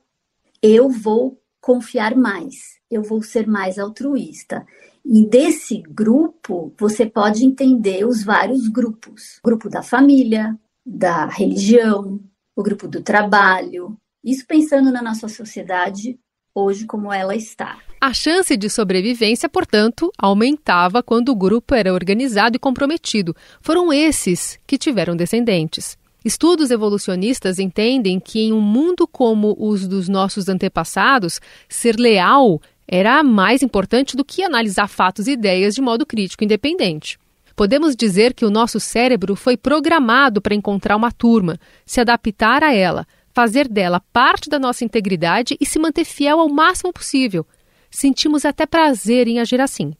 eu 0.62 0.88
vou 0.88 1.40
confiar 1.60 2.16
mais, 2.16 2.80
eu 2.90 3.02
vou 3.02 3.22
ser 3.22 3.46
mais 3.46 3.78
altruísta. 3.78 4.66
E 5.04 5.26
desse 5.26 5.82
grupo, 5.82 6.72
você 6.78 7.06
pode 7.06 7.44
entender 7.44 8.04
os 8.04 8.24
vários 8.24 8.68
grupos: 8.68 9.38
o 9.38 9.48
grupo 9.48 9.68
da 9.68 9.82
família, 9.82 10.58
da 10.84 11.26
religião, 11.26 12.20
o 12.54 12.62
grupo 12.62 12.88
do 12.88 13.02
trabalho. 13.02 13.96
Isso 14.24 14.44
pensando 14.46 14.90
na 14.90 15.02
nossa 15.02 15.28
sociedade 15.28 16.18
hoje 16.54 16.86
como 16.86 17.12
ela 17.12 17.36
está. 17.36 17.78
A 18.06 18.14
chance 18.14 18.56
de 18.56 18.70
sobrevivência, 18.70 19.48
portanto, 19.48 20.12
aumentava 20.16 21.02
quando 21.02 21.30
o 21.30 21.34
grupo 21.34 21.74
era 21.74 21.92
organizado 21.92 22.54
e 22.54 22.58
comprometido. 22.60 23.34
Foram 23.60 23.92
esses 23.92 24.60
que 24.64 24.78
tiveram 24.78 25.16
descendentes. 25.16 25.98
Estudos 26.24 26.70
evolucionistas 26.70 27.58
entendem 27.58 28.20
que 28.20 28.38
em 28.38 28.52
um 28.52 28.60
mundo 28.60 29.08
como 29.08 29.56
os 29.58 29.88
dos 29.88 30.08
nossos 30.08 30.48
antepassados, 30.48 31.40
ser 31.68 31.98
leal 31.98 32.62
era 32.86 33.24
mais 33.24 33.60
importante 33.60 34.16
do 34.16 34.24
que 34.24 34.44
analisar 34.44 34.86
fatos 34.86 35.26
e 35.26 35.32
ideias 35.32 35.74
de 35.74 35.82
modo 35.82 36.06
crítico 36.06 36.44
independente. 36.44 37.18
Podemos 37.56 37.96
dizer 37.96 38.34
que 38.34 38.44
o 38.44 38.50
nosso 38.50 38.78
cérebro 38.78 39.34
foi 39.34 39.56
programado 39.56 40.40
para 40.40 40.54
encontrar 40.54 40.94
uma 40.94 41.10
turma, 41.10 41.58
se 41.84 42.00
adaptar 42.00 42.62
a 42.62 42.72
ela, 42.72 43.04
fazer 43.34 43.66
dela 43.66 43.98
parte 44.12 44.48
da 44.48 44.60
nossa 44.60 44.84
integridade 44.84 45.56
e 45.60 45.66
se 45.66 45.80
manter 45.80 46.04
fiel 46.04 46.38
ao 46.38 46.48
máximo 46.48 46.92
possível. 46.92 47.44
Sentimos 47.90 48.44
até 48.44 48.66
prazer 48.66 49.28
em 49.28 49.38
agir 49.38 49.60
assim. 49.60 49.94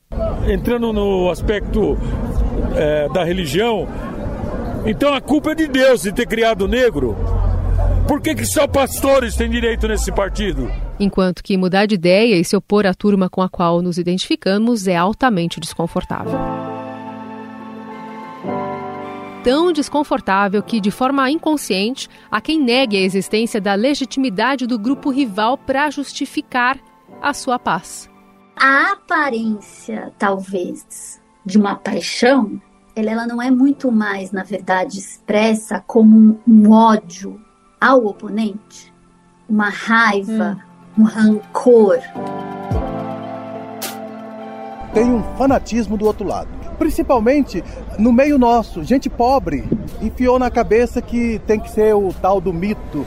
Entrando 0.47 0.93
no 0.93 1.31
aspecto 1.31 1.97
é, 2.77 3.09
da 3.09 3.25
religião, 3.25 3.89
então 4.85 5.13
a 5.15 5.21
culpa 5.21 5.53
é 5.53 5.55
de 5.55 5.67
Deus 5.67 6.03
de 6.03 6.13
ter 6.13 6.27
criado 6.27 6.63
o 6.63 6.69
negro. 6.69 7.17
Por 8.07 8.21
que, 8.21 8.35
que 8.37 8.47
só 8.47 8.69
pastores 8.69 9.35
têm 9.35 9.51
direito 9.51 9.89
nesse 9.89 10.13
partido? 10.13 10.71
Enquanto 10.99 11.43
que 11.43 11.57
mudar 11.57 11.87
de 11.87 11.97
ideia 11.97 12.37
e 12.37 12.45
se 12.45 12.57
opor 12.57 12.87
à 12.87 12.95
turma 12.95 13.29
com 13.29 13.43
a 13.43 13.49
qual 13.49 13.83
nos 13.83 13.99
identificamos 13.99 14.87
é 14.87 14.95
altamente 14.95 15.59
desconfortável. 15.59 16.39
Tão 19.43 19.73
desconfortável 19.73 20.63
que, 20.63 20.81
de 20.81 20.91
forma 20.91 21.31
inconsciente, 21.31 22.09
há 22.31 22.41
quem 22.41 22.61
negue 22.61 22.97
a 22.97 23.01
existência 23.01 23.61
da 23.61 23.75
legitimidade 23.75 24.67
do 24.67 24.79
grupo 24.79 25.11
rival 25.11 25.59
para 25.59 25.91
justificar 25.91 26.79
a 27.21 27.33
sua 27.33 27.59
paz. 27.59 28.11
A 28.57 28.93
aparência, 28.93 30.13
talvez, 30.19 31.21
de 31.45 31.59
uma 31.59 31.77
paixão 31.77 32.61
ela, 32.97 33.27
não 33.27 33.43
é 33.43 33.51
muito 33.51 33.93
mais, 33.93 34.33
na 34.33 34.43
verdade, 34.43 34.99
expressa 34.99 35.85
como 35.87 36.17
um, 36.17 36.39
um 36.49 36.73
ódio 36.73 37.39
ao 37.79 38.07
oponente, 38.07 38.91
uma 39.47 39.69
raiva, 39.69 40.59
hum. 40.97 41.03
um 41.03 41.05
rancor. 41.05 41.99
Tem 44.95 45.05
um 45.05 45.23
fanatismo 45.37 45.99
do 45.99 46.07
outro 46.07 46.27
lado. 46.27 46.49
Principalmente 46.79 47.63
no 47.99 48.13
meio 48.13 48.39
nosso, 48.39 48.83
gente 48.83 49.11
pobre 49.11 49.65
enfiou 50.01 50.39
na 50.39 50.51
cabeça 50.51 51.03
que 51.03 51.39
tem 51.47 51.61
que 51.61 51.71
ser 51.71 51.95
o 51.95 52.15
tal 52.15 52.41
do 52.41 52.53
mito. 52.53 53.07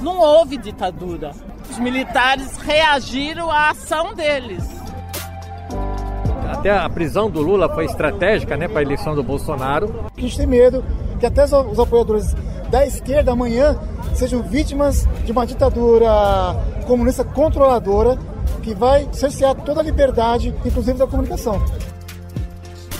Não 0.00 0.18
houve 0.18 0.56
ditadura. 0.56 1.32
Os 1.76 1.82
militares 1.82 2.56
reagiram 2.56 3.50
à 3.50 3.68
ação 3.68 4.14
deles 4.14 4.64
até 6.48 6.70
a 6.70 6.88
prisão 6.88 7.30
do 7.30 7.42
Lula 7.42 7.68
foi 7.68 7.84
estratégica 7.84 8.56
né, 8.56 8.66
para 8.66 8.78
a 8.78 8.82
eleição 8.82 9.14
do 9.14 9.22
Bolsonaro. 9.22 10.06
A 10.16 10.20
gente 10.20 10.38
tem 10.38 10.46
medo 10.46 10.82
que 11.20 11.26
até 11.26 11.44
os 11.44 11.78
apoiadores 11.78 12.34
da 12.70 12.86
esquerda 12.86 13.32
amanhã 13.32 13.78
sejam 14.14 14.42
vítimas 14.42 15.06
de 15.24 15.32
uma 15.32 15.46
ditadura 15.46 16.08
comunista 16.86 17.24
controladora 17.24 18.16
que 18.62 18.74
vai 18.74 19.06
cercear 19.12 19.54
toda 19.56 19.80
a 19.80 19.84
liberdade, 19.84 20.54
inclusive 20.64 20.98
da 20.98 21.06
comunicação. 21.06 21.62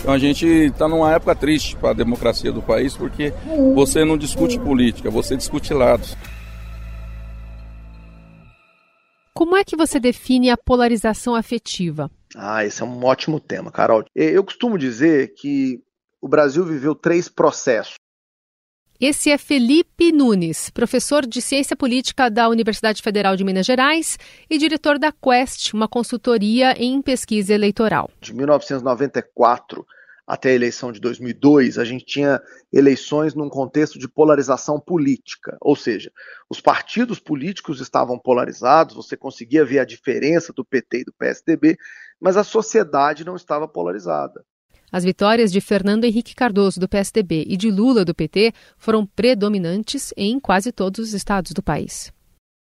Então 0.01 0.13
a 0.13 0.19
gente 0.19 0.45
está 0.45 0.87
numa 0.87 1.11
época 1.13 1.33
triste 1.33 1.75
para 1.77 1.89
a 1.89 1.93
democracia 1.93 2.51
do 2.51 2.61
país 2.61 2.95
porque 2.95 3.33
você 3.73 4.05
não 4.05 4.17
discute 4.17 4.59
política, 4.59 5.09
você 5.09 5.35
discute 5.35 5.73
lados. 5.73 6.15
Como 9.37 9.55
é 9.55 9.63
que 9.63 9.75
você 9.75 9.99
define 9.99 10.49
a 10.49 10.57
polarização 10.57 11.35
afetiva? 11.35 12.09
Ah, 12.35 12.65
esse 12.65 12.81
é 12.81 12.85
um 12.85 13.05
ótimo 13.05 13.39
tema, 13.39 13.71
Carol. 13.71 14.03
Eu 14.15 14.43
costumo 14.43 14.79
dizer 14.79 15.35
que 15.35 15.79
o 16.19 16.27
Brasil 16.27 16.65
viveu 16.65 16.95
três 16.95 17.29
processos. 17.29 17.93
Esse 18.99 19.29
é 19.29 19.37
Felipe 19.37 20.11
Nunes, 20.11 20.71
professor 20.71 21.23
de 21.23 21.39
Ciência 21.39 21.75
Política 21.75 22.31
da 22.31 22.49
Universidade 22.49 22.99
Federal 22.99 23.35
de 23.35 23.43
Minas 23.43 23.67
Gerais 23.67 24.17
e 24.49 24.57
diretor 24.57 24.97
da 24.97 25.11
Quest, 25.11 25.71
uma 25.71 25.87
consultoria 25.87 26.73
em 26.75 26.99
pesquisa 26.99 27.53
eleitoral. 27.53 28.09
De 28.19 28.33
1994 28.33 29.85
até 30.27 30.49
a 30.49 30.53
eleição 30.53 30.91
de 30.91 30.99
2002, 30.99 31.77
a 31.77 31.85
gente 31.85 32.03
tinha 32.03 32.41
eleições 32.71 33.33
num 33.33 33.47
contexto 33.47 33.97
de 33.97 34.09
polarização 34.09 34.77
política, 34.77 35.55
ou 35.61 35.73
seja, 35.73 36.11
os 36.49 36.59
partidos 36.59 37.17
políticos 37.17 37.79
estavam 37.79 38.19
polarizados, 38.19 38.95
você 38.95 39.15
conseguia 39.15 39.63
ver 39.63 39.79
a 39.79 39.85
diferença 39.85 40.51
do 40.51 40.65
PT 40.65 40.99
e 40.99 41.05
do 41.05 41.13
PSDB, 41.13 41.77
mas 42.19 42.35
a 42.35 42.43
sociedade 42.43 43.23
não 43.23 43.37
estava 43.37 43.69
polarizada. 43.69 44.43
As 44.91 45.03
vitórias 45.03 45.51
de 45.51 45.61
Fernando 45.61 46.03
Henrique 46.03 46.35
Cardoso, 46.35 46.79
do 46.79 46.89
PSDB, 46.89 47.45
e 47.47 47.55
de 47.55 47.71
Lula, 47.71 48.03
do 48.03 48.15
PT, 48.15 48.53
foram 48.77 49.05
predominantes 49.05 50.13
em 50.17 50.39
quase 50.39 50.71
todos 50.73 50.99
os 50.99 51.13
estados 51.13 51.51
do 51.51 51.63
país. 51.63 52.11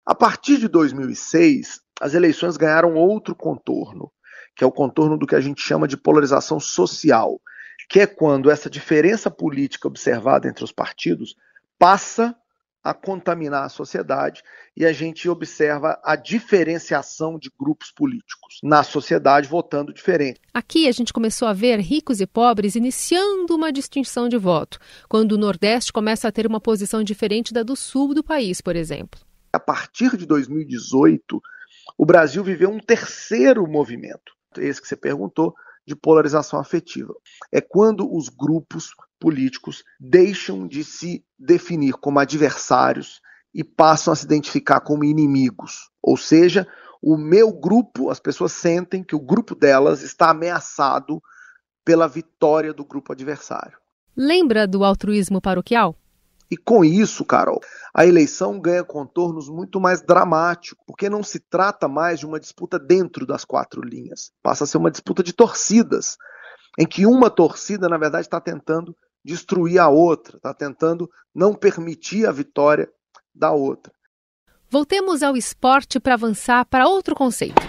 A 0.06 0.16
partir 0.16 0.58
de 0.58 0.68
2006, 0.68 1.80
as 2.00 2.14
eleições 2.14 2.56
ganharam 2.58 2.96
outro 2.96 3.36
contorno 3.36 4.12
que 4.58 4.64
é 4.64 4.68
o 4.68 4.72
contorno 4.72 5.18
do 5.18 5.28
que 5.28 5.36
a 5.36 5.40
gente 5.40 5.62
chama 5.62 5.88
de 5.88 5.96
polarização 5.96 6.60
social, 6.60 7.40
que 7.88 8.00
é 8.00 8.08
quando 8.08 8.50
essa 8.50 8.70
diferença 8.70 9.30
política 9.30 9.88
observada 9.88 10.48
entre 10.48 10.64
os 10.64 10.72
partidos 10.72 11.36
passa 11.78 12.36
a 12.84 12.94
contaminar 12.94 13.66
a 13.66 13.70
sociedade 13.70 14.42
e 14.76 14.86
a 14.86 14.94
gente 14.94 15.28
observa 15.28 16.00
a 16.04 16.16
diferenciação 16.16 17.38
de 17.38 17.52
grupos 17.60 17.92
políticos 17.92 18.60
na 18.64 18.82
sociedade 18.82 19.48
votando 19.48 19.94
diferente. 19.94 20.40
Aqui 20.54 20.88
a 20.88 20.92
gente 20.92 21.12
começou 21.12 21.48
a 21.48 21.54
ver 21.54 21.80
ricos 21.80 22.22
e 22.22 22.26
pobres 22.26 22.76
iniciando 22.76 23.56
uma 23.56 23.72
distinção 23.72 24.30
de 24.30 24.38
voto, 24.38 24.80
quando 25.10 25.34
o 25.34 25.38
Nordeste 25.38 25.92
começa 25.92 26.28
a 26.28 26.32
ter 26.32 26.48
uma 26.48 26.62
posição 26.62 27.04
diferente 27.04 27.54
da 27.54 27.62
do 27.62 27.76
Sul 27.76 28.14
do 28.14 28.24
país, 28.24 28.62
por 28.62 28.76
exemplo. 28.76 29.20
A 29.52 29.60
partir 29.60 30.16
de 30.16 30.26
2018, 30.26 31.42
o 31.98 32.06
Brasil 32.06 32.44
viveu 32.44 32.70
um 32.70 32.80
terceiro 32.80 33.68
movimento, 33.68 34.37
esse 34.58 34.82
que 34.82 34.88
você 34.88 34.96
perguntou, 34.96 35.54
de 35.86 35.96
polarização 35.96 36.60
afetiva. 36.60 37.14
É 37.52 37.62
quando 37.62 38.14
os 38.14 38.28
grupos 38.28 38.92
políticos 39.20 39.84
deixam 40.00 40.68
de 40.68 40.84
se 40.84 41.24
definir 41.40 41.94
como 41.94 42.20
adversários 42.20 43.22
e 43.54 43.64
passam 43.64 44.12
a 44.12 44.16
se 44.16 44.26
identificar 44.26 44.82
como 44.82 45.04
inimigos. 45.04 45.90
Ou 46.02 46.18
seja, 46.18 46.68
o 47.02 47.18
meu 47.18 47.52
grupo, 47.52 48.10
as 48.10 48.20
pessoas 48.20 48.52
sentem 48.52 49.04
que 49.04 49.16
o 49.16 49.20
grupo 49.20 49.56
delas 49.56 50.02
está 50.02 50.30
ameaçado 50.30 51.22
pela 51.86 52.08
vitória 52.08 52.74
do 52.74 52.84
grupo 52.84 53.14
adversário. 53.14 53.78
Lembra 54.16 54.68
do 54.68 54.84
altruísmo 54.84 55.40
paroquial? 55.40 55.96
E 56.50 56.56
com 56.56 56.84
isso, 56.84 57.26
Carol, 57.26 57.60
a 57.94 58.06
eleição 58.06 58.60
ganha 58.60 58.84
contornos 58.84 59.50
muito 59.50 59.80
mais 59.80 60.02
dramáticos, 60.02 60.84
porque 60.88 61.10
não 61.10 61.22
se 61.22 61.40
trata 61.40 61.88
mais 61.88 62.20
de 62.20 62.26
uma 62.26 62.40
disputa 62.40 62.80
dentro 62.80 63.26
das 63.26 63.44
quatro 63.44 63.82
linhas. 63.82 64.32
Passa 64.42 64.64
a 64.64 64.68
ser 64.68 64.78
uma 64.78 64.92
disputa 64.92 65.22
de 65.22 65.34
torcidas, 65.34 66.18
em 66.80 66.86
que 66.86 67.06
uma 67.06 67.30
torcida, 67.30 67.90
na 67.90 67.98
verdade, 67.98 68.26
está 68.26 68.40
tentando 68.40 68.96
destruir 69.26 69.80
a 69.80 69.90
outra, 69.90 70.38
está 70.38 70.54
tentando 70.54 71.10
não 71.36 71.54
permitir 71.54 72.26
a 72.26 72.32
vitória 72.32 72.90
da 73.36 73.52
outra. 73.52 73.92
Voltemos 74.70 75.22
ao 75.24 75.36
esporte 75.36 76.00
para 76.00 76.14
avançar 76.14 76.66
para 76.66 76.88
outro 76.88 77.14
conceito. 77.16 77.62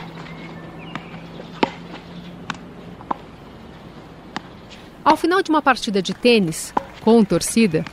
Ao 5.04 5.16
final 5.16 5.42
de 5.42 5.50
uma 5.50 5.62
partida 5.62 6.02
de 6.02 6.12
tênis, 6.12 6.72
com 7.02 7.24
torcida, 7.24 7.84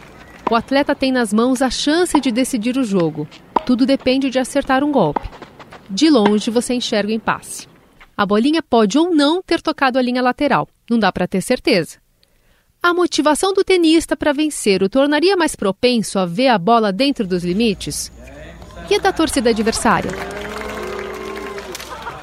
o 0.50 0.56
atleta 0.56 0.94
tem 0.94 1.12
nas 1.12 1.34
mãos 1.34 1.62
a 1.62 1.70
chance 1.70 2.20
de 2.20 2.32
decidir 2.32 2.78
o 2.78 2.84
jogo. 2.84 3.28
Tudo 3.66 3.86
depende 3.86 4.30
de 4.30 4.38
acertar 4.38 4.84
um 4.84 4.92
golpe. 4.92 5.28
De 5.90 6.10
longe 6.10 6.52
você 6.52 6.76
enxerga 6.76 7.12
o 7.12 7.16
impasse. 7.16 7.68
A 8.16 8.26
bolinha 8.26 8.62
pode 8.62 8.98
ou 8.98 9.14
não 9.14 9.42
ter 9.42 9.62
tocado 9.62 9.98
a 9.98 10.02
linha 10.02 10.22
lateral, 10.22 10.68
não 10.90 11.00
dá 11.00 11.12
para 11.12 11.28
ter 11.28 11.42
certeza. 11.42 11.98
A 12.82 12.94
motivação 12.94 13.54
do 13.54 13.64
tenista 13.64 14.16
para 14.16 14.32
vencer 14.32 14.84
o 14.84 14.90
tornaria 14.90 15.36
mais 15.36 15.56
propenso 15.56 16.20
a 16.20 16.26
ver 16.26 16.50
a 16.50 16.58
bola 16.58 16.94
dentro 16.94 17.26
dos 17.26 17.44
limites? 17.44 18.12
E 18.90 18.96
a 18.96 19.00
da 19.00 19.12
torcida 19.12 19.50
adversária? 19.50 20.12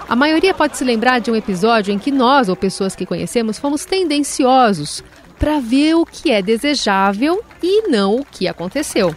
A 0.08 0.14
maioria 0.14 0.54
pode 0.54 0.76
se 0.76 0.84
lembrar 0.84 1.18
de 1.18 1.30
um 1.30 1.36
episódio 1.36 1.92
em 1.92 1.98
que 1.98 2.12
nós, 2.12 2.48
ou 2.48 2.54
pessoas 2.54 2.94
que 2.94 3.04
conhecemos, 3.04 3.58
fomos 3.58 3.84
tendenciosos 3.84 5.02
para 5.42 5.58
ver 5.58 5.96
o 5.96 6.06
que 6.06 6.30
é 6.30 6.40
desejável 6.40 7.42
e 7.60 7.88
não 7.88 8.14
o 8.14 8.24
que 8.24 8.46
aconteceu. 8.46 9.12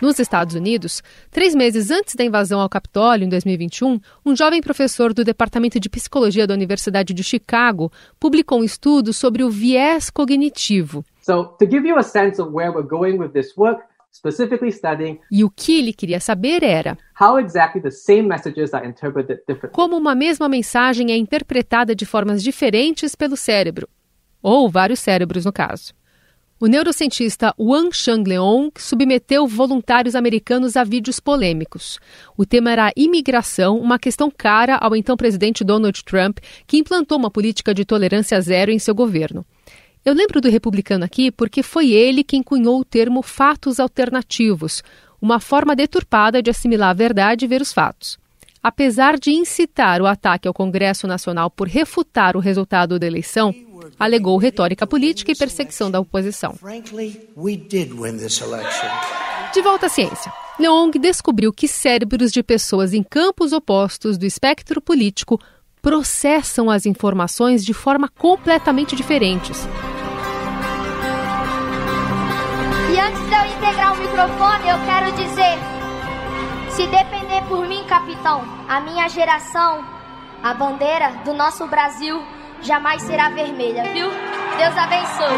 Nos 0.00 0.20
Estados 0.20 0.54
Unidos, 0.54 1.02
três 1.28 1.56
meses 1.56 1.90
antes 1.90 2.14
da 2.14 2.22
invasão 2.22 2.60
ao 2.60 2.68
Capitólio, 2.68 3.26
em 3.26 3.28
2021, 3.28 4.00
um 4.24 4.36
jovem 4.36 4.60
professor 4.60 5.12
do 5.12 5.24
Departamento 5.24 5.80
de 5.80 5.88
Psicologia 5.88 6.46
da 6.46 6.54
Universidade 6.54 7.12
de 7.12 7.24
Chicago 7.24 7.90
publicou 8.20 8.60
um 8.60 8.64
estudo 8.64 9.12
sobre 9.12 9.42
o 9.42 9.50
viés 9.50 10.08
cognitivo. 10.08 11.04
So, 11.20 11.46
to 11.58 11.68
give 11.68 11.84
you 11.84 11.98
a 11.98 12.04
sense 12.04 12.40
of 12.40 12.54
where 12.54 12.70
we're 12.70 12.88
going 12.88 13.18
with 13.18 13.30
this 13.30 13.56
work, 13.56 13.82
specifically 14.14 14.70
studying 14.70 15.18
E 15.30 15.42
o 15.42 15.50
que 15.50 15.78
ele 15.78 15.92
queria 15.92 16.20
saber 16.20 16.62
era 16.62 16.96
how 17.20 17.38
exactly 17.38 17.82
the 17.82 17.90
same 17.90 18.22
messages 18.22 18.72
are 18.72 18.86
interpreted 18.86 19.40
differently. 19.46 19.70
como 19.72 19.96
uma 19.96 20.14
mesma 20.14 20.48
mensagem 20.48 21.10
é 21.10 21.16
interpretada 21.16 21.94
de 21.94 22.06
formas 22.06 22.42
diferentes 22.42 23.14
pelo 23.14 23.36
cérebro, 23.36 23.88
ou 24.42 24.68
vários 24.70 25.00
cérebros 25.00 25.44
no 25.44 25.52
caso. 25.52 25.92
O 26.60 26.66
neurocientista 26.66 27.52
Wang 27.58 27.94
Shangleong 27.94 28.70
submeteu 28.78 29.46
voluntários 29.46 30.14
americanos 30.14 30.76
a 30.76 30.84
vídeos 30.84 31.18
polêmicos. 31.18 31.98
O 32.38 32.46
tema 32.46 32.70
era 32.70 32.92
imigração, 32.96 33.76
uma 33.76 33.98
questão 33.98 34.30
cara 34.30 34.76
ao 34.76 34.94
então 34.94 35.16
presidente 35.16 35.64
Donald 35.64 36.02
Trump, 36.04 36.38
que 36.66 36.78
implantou 36.78 37.18
uma 37.18 37.30
política 37.30 37.74
de 37.74 37.84
tolerância 37.84 38.40
zero 38.40 38.70
em 38.70 38.78
seu 38.78 38.94
governo. 38.94 39.44
Eu 40.04 40.12
lembro 40.12 40.38
do 40.38 40.50
republicano 40.50 41.02
aqui 41.02 41.30
porque 41.30 41.62
foi 41.62 41.90
ele 41.90 42.22
quem 42.22 42.42
cunhou 42.42 42.78
o 42.78 42.84
termo 42.84 43.22
fatos 43.22 43.80
alternativos, 43.80 44.82
uma 45.20 45.40
forma 45.40 45.74
deturpada 45.74 46.42
de 46.42 46.50
assimilar 46.50 46.90
a 46.90 46.94
verdade 46.94 47.46
e 47.46 47.48
ver 47.48 47.62
os 47.62 47.72
fatos. 47.72 48.18
Apesar 48.62 49.18
de 49.18 49.30
incitar 49.30 50.02
o 50.02 50.06
ataque 50.06 50.46
ao 50.46 50.52
Congresso 50.52 51.06
Nacional 51.06 51.50
por 51.50 51.68
refutar 51.68 52.36
o 52.36 52.40
resultado 52.40 52.98
da 52.98 53.06
eleição, 53.06 53.54
alegou 53.98 54.36
retórica 54.36 54.86
política 54.86 55.32
e 55.32 55.34
perseguição 55.34 55.90
da 55.90 56.00
oposição. 56.00 56.54
De 59.54 59.62
volta 59.62 59.86
à 59.86 59.88
ciência. 59.88 60.32
Leong 60.58 60.98
descobriu 60.98 61.52
que 61.52 61.66
cérebros 61.66 62.30
de 62.30 62.42
pessoas 62.42 62.92
em 62.92 63.02
campos 63.02 63.52
opostos 63.52 64.18
do 64.18 64.26
espectro 64.26 64.82
político 64.82 65.40
processam 65.82 66.70
as 66.70 66.86
informações 66.86 67.62
de 67.62 67.74
forma 67.74 68.08
completamente 68.08 68.96
diferentes. 68.96 69.68
E 72.94 73.00
antes 73.00 73.20
de 73.26 73.34
eu 73.34 73.44
integrar 73.56 73.92
o 73.92 73.96
microfone, 73.96 74.68
eu 74.68 74.78
quero 74.86 75.10
dizer: 75.16 75.58
se 76.70 76.86
depender 76.86 77.42
por 77.48 77.66
mim, 77.66 77.82
capitão, 77.88 78.44
a 78.68 78.80
minha 78.80 79.08
geração, 79.08 79.84
a 80.40 80.54
bandeira 80.54 81.10
do 81.24 81.34
nosso 81.34 81.66
Brasil 81.66 82.22
jamais 82.62 83.02
será 83.02 83.30
vermelha, 83.30 83.82
viu? 83.92 84.08
Deus 84.56 84.78
abençoe. 84.78 85.34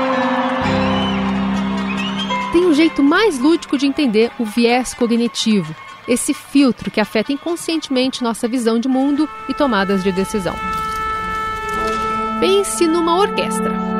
Tem 2.53 2.67
um 2.67 2.75
jeito 2.75 3.03
mais 3.03 3.39
lúdico 3.39 3.79
de 3.79 3.87
entender 3.87 4.31
o 4.39 4.45
viés 4.45 4.93
cognitivo, 4.93 5.75
esse 6.07 6.35
filtro 6.35 6.91
que 6.91 7.01
afeta 7.01 7.33
inconscientemente 7.33 8.23
nossa 8.23 8.47
visão 8.47 8.79
de 8.79 8.87
mundo 8.87 9.27
e 9.49 9.55
tomadas 9.55 10.05
de 10.05 10.13
decisão. 10.13 10.55
Pense 12.39 12.87
numa 12.87 13.17
orquestra. 13.17 13.96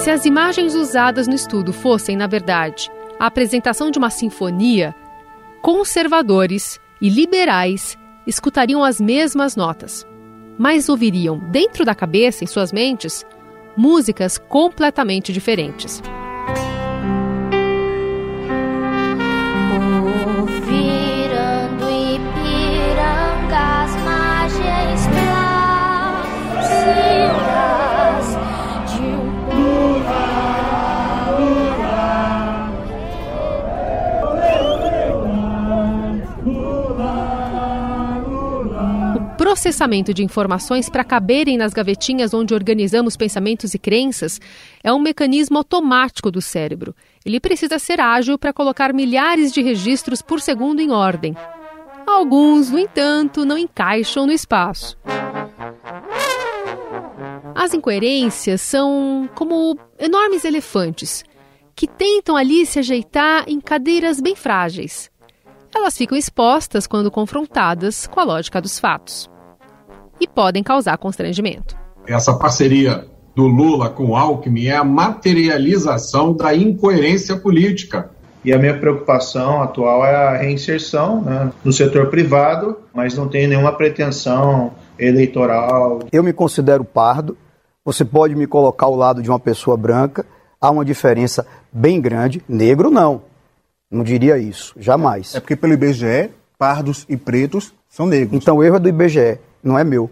Se 0.00 0.10
as 0.10 0.24
imagens 0.24 0.74
usadas 0.74 1.28
no 1.28 1.34
estudo 1.34 1.74
fossem, 1.74 2.16
na 2.16 2.26
verdade, 2.26 2.90
a 3.18 3.26
apresentação 3.26 3.90
de 3.90 3.98
uma 3.98 4.08
sinfonia, 4.08 4.94
conservadores 5.60 6.80
e 7.02 7.10
liberais 7.10 7.98
escutariam 8.26 8.82
as 8.82 8.98
mesmas 8.98 9.54
notas, 9.54 10.06
mas 10.58 10.88
ouviriam 10.88 11.38
dentro 11.50 11.84
da 11.84 11.94
cabeça, 11.94 12.42
em 12.42 12.46
suas 12.46 12.72
mentes, 12.72 13.26
músicas 13.76 14.38
completamente 14.38 15.34
diferentes. 15.34 16.02
Processamento 39.50 40.14
de 40.14 40.22
informações 40.22 40.88
para 40.88 41.02
caberem 41.02 41.58
nas 41.58 41.72
gavetinhas 41.72 42.32
onde 42.32 42.54
organizamos 42.54 43.16
pensamentos 43.16 43.74
e 43.74 43.80
crenças 43.80 44.40
é 44.80 44.92
um 44.92 45.00
mecanismo 45.00 45.58
automático 45.58 46.30
do 46.30 46.40
cérebro. 46.40 46.94
Ele 47.26 47.40
precisa 47.40 47.76
ser 47.76 48.00
ágil 48.00 48.38
para 48.38 48.52
colocar 48.52 48.92
milhares 48.92 49.52
de 49.52 49.60
registros 49.60 50.22
por 50.22 50.40
segundo 50.40 50.78
em 50.78 50.92
ordem. 50.92 51.34
Alguns, 52.06 52.70
no 52.70 52.78
entanto, 52.78 53.44
não 53.44 53.58
encaixam 53.58 54.24
no 54.24 54.30
espaço. 54.30 54.96
As 57.52 57.74
incoerências 57.74 58.60
são 58.60 59.28
como 59.34 59.76
enormes 59.98 60.44
elefantes 60.44 61.24
que 61.74 61.88
tentam 61.88 62.36
ali 62.36 62.64
se 62.64 62.78
ajeitar 62.78 63.46
em 63.48 63.60
cadeiras 63.60 64.20
bem 64.20 64.36
frágeis. 64.36 65.10
Elas 65.74 65.96
ficam 65.96 66.16
expostas 66.16 66.86
quando 66.86 67.10
confrontadas 67.10 68.06
com 68.06 68.20
a 68.20 68.24
lógica 68.24 68.60
dos 68.60 68.78
fatos 68.78 69.28
e 70.20 70.28
podem 70.28 70.62
causar 70.62 70.96
constrangimento. 70.98 71.76
Essa 72.06 72.34
parceria 72.34 73.06
do 73.34 73.46
Lula 73.46 73.88
com 73.88 74.10
o 74.10 74.16
Alckmin 74.16 74.66
é 74.66 74.76
a 74.76 74.84
materialização 74.84 76.32
da 76.32 76.54
incoerência 76.54 77.36
política. 77.36 78.10
E 78.44 78.52
a 78.52 78.58
minha 78.58 78.78
preocupação 78.78 79.62
atual 79.62 80.04
é 80.04 80.14
a 80.14 80.36
reinserção 80.38 81.20
né, 81.20 81.52
no 81.62 81.72
setor 81.72 82.08
privado, 82.08 82.78
mas 82.94 83.14
não 83.14 83.28
tenho 83.28 83.48
nenhuma 83.48 83.72
pretensão 83.72 84.72
eleitoral. 84.98 86.00
Eu 86.10 86.22
me 86.22 86.32
considero 86.32 86.84
pardo. 86.84 87.36
Você 87.84 88.04
pode 88.04 88.34
me 88.34 88.46
colocar 88.46 88.86
ao 88.86 88.94
lado 88.94 89.22
de 89.22 89.28
uma 89.28 89.38
pessoa 89.38 89.76
branca. 89.76 90.24
Há 90.60 90.70
uma 90.70 90.84
diferença 90.84 91.46
bem 91.70 92.00
grande. 92.00 92.42
Negro, 92.48 92.90
não. 92.90 93.22
Não 93.90 94.02
diria 94.02 94.38
isso. 94.38 94.74
Jamais. 94.78 95.34
É 95.34 95.40
porque, 95.40 95.56
pelo 95.56 95.74
IBGE, 95.74 96.30
pardos 96.58 97.04
e 97.08 97.16
pretos 97.16 97.74
são 97.88 98.06
negros. 98.06 98.40
Então 98.40 98.56
o 98.56 98.64
erro 98.64 98.76
é 98.76 98.78
do 98.78 98.88
IBGE, 98.88 99.38
não 99.62 99.78
é 99.78 99.84
meu. 99.84 100.10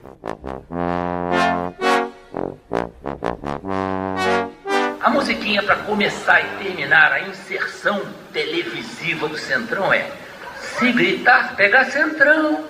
A 5.00 5.10
musiquinha 5.10 5.62
para 5.62 5.76
começar 5.76 6.40
e 6.40 6.64
terminar 6.64 7.12
a 7.12 7.20
inserção 7.20 8.02
televisiva 8.32 9.28
do 9.28 9.38
Centrão 9.38 9.92
é: 9.92 10.10
Se 10.60 10.92
gritar, 10.92 11.54
pega 11.56 11.84
Centrão. 11.86 12.64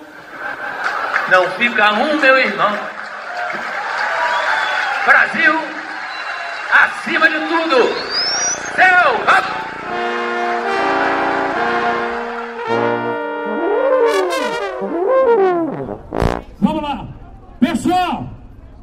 Não 1.29 1.51
fica 1.51 1.93
um, 1.93 2.17
meu 2.19 2.37
irmão. 2.37 2.77
Brasil, 5.05 5.59
acima 6.71 7.29
de 7.29 7.39
tudo. 7.39 7.93
Céu, 8.75 9.15
up! 9.37 9.58
Pessoal, 17.81 18.29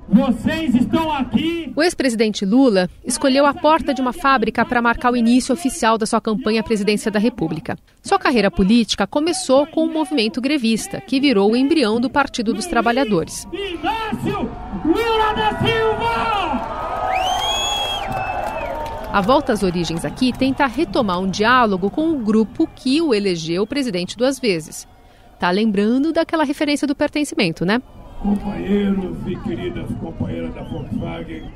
Vocês 0.09 0.75
estão 0.75 1.13
aqui. 1.13 1.71
O 1.77 1.83
ex-presidente 1.83 2.47
Lula 2.47 2.89
escolheu 3.05 3.45
a 3.45 3.53
porta 3.53 3.93
de 3.93 4.01
uma 4.01 4.15
fábrica 4.15 4.65
para 4.65 4.81
marcar 4.81 5.13
o 5.13 5.17
início 5.17 5.53
oficial 5.53 5.99
da 5.99 6.07
sua 6.07 6.19
campanha 6.19 6.63
à 6.63 6.65
presidência 6.65 7.11
da 7.11 7.19
República. 7.19 7.77
Sua 8.03 8.19
carreira 8.19 8.51
política 8.51 9.07
começou 9.07 9.67
com 9.67 9.85
o 9.85 9.93
movimento 9.93 10.41
grevista, 10.41 10.99
que 10.99 11.21
virou 11.21 11.53
o 11.53 11.57
embrião 11.57 12.01
do 12.01 12.09
Partido 12.09 12.55
dos 12.55 12.65
Trabalhadores. 12.65 13.47
Inácio 13.53 14.51
Lula 14.83 15.35
da 15.35 15.59
Silva! 15.59 16.77
A 19.13 19.21
volta 19.21 19.53
às 19.53 19.63
origens 19.63 20.07
aqui 20.07 20.33
tenta 20.33 20.65
retomar 20.65 21.21
um 21.21 21.29
diálogo 21.29 21.91
com 21.91 22.13
o 22.13 22.19
grupo 22.19 22.67
que 22.75 23.03
o 23.03 23.13
elegeu 23.13 23.67
presidente 23.67 24.17
duas 24.17 24.41
vezes. 24.41 24.89
Tá 25.39 25.51
lembrando 25.51 26.15
daquela 26.15 26.45
referência 26.45 26.87
do 26.89 26.95
pertencimento, 26.95 27.63
né? 27.67 27.83
Companheiros 28.21 29.17
e 29.27 29.37
queridas 29.37 29.87
companheiras 30.01 30.55
da 30.55 30.63
Volkswagen. 30.63 31.51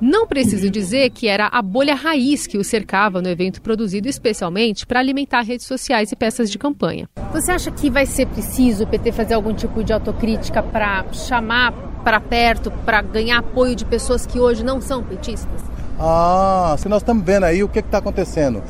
Não 0.00 0.26
preciso 0.26 0.70
dizer 0.70 1.10
que 1.10 1.28
era 1.28 1.46
a 1.48 1.60
bolha 1.60 1.94
raiz 1.94 2.46
que 2.46 2.56
o 2.56 2.64
cercava 2.64 3.20
no 3.20 3.28
evento 3.28 3.60
produzido 3.60 4.08
especialmente 4.08 4.86
para 4.86 4.98
alimentar 4.98 5.42
redes 5.42 5.66
sociais 5.66 6.10
e 6.10 6.16
peças 6.16 6.50
de 6.50 6.58
campanha. 6.58 7.06
Você 7.32 7.52
acha 7.52 7.70
que 7.70 7.90
vai 7.90 8.06
ser 8.06 8.26
preciso 8.26 8.84
o 8.84 8.86
PT 8.86 9.12
fazer 9.12 9.34
algum 9.34 9.52
tipo 9.52 9.84
de 9.84 9.92
autocrítica 9.92 10.62
para 10.62 11.04
chamar 11.12 11.72
para 12.02 12.18
perto, 12.18 12.70
para 12.70 13.02
ganhar 13.02 13.38
apoio 13.38 13.76
de 13.76 13.84
pessoas 13.84 14.24
que 14.24 14.40
hoje 14.40 14.64
não 14.64 14.80
são 14.80 15.02
petistas? 15.02 15.60
Ah, 15.98 16.74
se 16.78 16.88
nós 16.88 17.02
estamos 17.02 17.22
vendo 17.22 17.44
aí 17.44 17.62
o 17.62 17.68
que 17.68 17.80
está 17.80 17.98
acontecendo. 17.98 18.62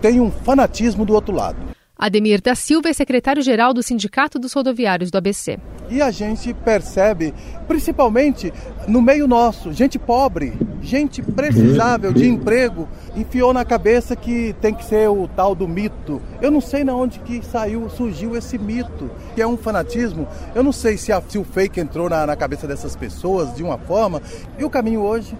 Tem 0.00 0.20
um 0.20 0.30
fanatismo 0.30 1.04
do 1.04 1.14
outro 1.14 1.34
lado. 1.34 1.56
Ademir 1.98 2.42
da 2.42 2.54
Silva 2.54 2.90
é 2.90 2.92
secretário-geral 2.92 3.72
do 3.72 3.82
Sindicato 3.82 4.38
dos 4.38 4.52
Rodoviários 4.52 5.10
do 5.10 5.16
ABC. 5.16 5.58
E 5.88 6.02
a 6.02 6.10
gente 6.10 6.52
percebe, 6.52 7.32
principalmente 7.66 8.52
no 8.86 9.00
meio 9.00 9.26
nosso, 9.26 9.72
gente 9.72 9.98
pobre, 9.98 10.52
gente 10.82 11.22
precisável 11.22 12.12
de 12.12 12.28
emprego, 12.28 12.86
enfiou 13.16 13.54
na 13.54 13.64
cabeça 13.64 14.14
que 14.14 14.54
tem 14.60 14.74
que 14.74 14.84
ser 14.84 15.08
o 15.08 15.26
tal 15.26 15.54
do 15.54 15.66
mito. 15.66 16.20
Eu 16.42 16.50
não 16.50 16.60
sei 16.60 16.84
na 16.84 16.94
onde 16.94 17.18
que 17.20 17.42
saiu, 17.42 17.88
surgiu 17.88 18.36
esse 18.36 18.58
mito, 18.58 19.10
que 19.34 19.40
é 19.40 19.46
um 19.46 19.56
fanatismo. 19.56 20.28
Eu 20.54 20.62
não 20.62 20.72
sei 20.72 20.98
se, 20.98 21.12
a, 21.12 21.22
se 21.26 21.38
o 21.38 21.44
fake 21.44 21.80
entrou 21.80 22.10
na, 22.10 22.26
na 22.26 22.36
cabeça 22.36 22.66
dessas 22.66 22.94
pessoas 22.94 23.54
de 23.54 23.62
uma 23.62 23.78
forma. 23.78 24.20
E 24.58 24.64
o 24.64 24.68
caminho 24.68 25.00
hoje 25.00 25.34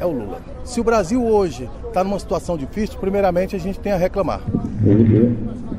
é 0.00 0.04
o 0.04 0.10
Lula. 0.10 0.40
Se 0.64 0.80
o 0.80 0.84
Brasil 0.84 1.24
hoje 1.24 1.70
está 1.86 2.02
numa 2.02 2.18
situação 2.18 2.56
difícil, 2.56 2.98
primeiramente 2.98 3.54
a 3.54 3.60
gente 3.60 3.78
tem 3.78 3.92
a 3.92 3.96
reclamar. 3.96 4.40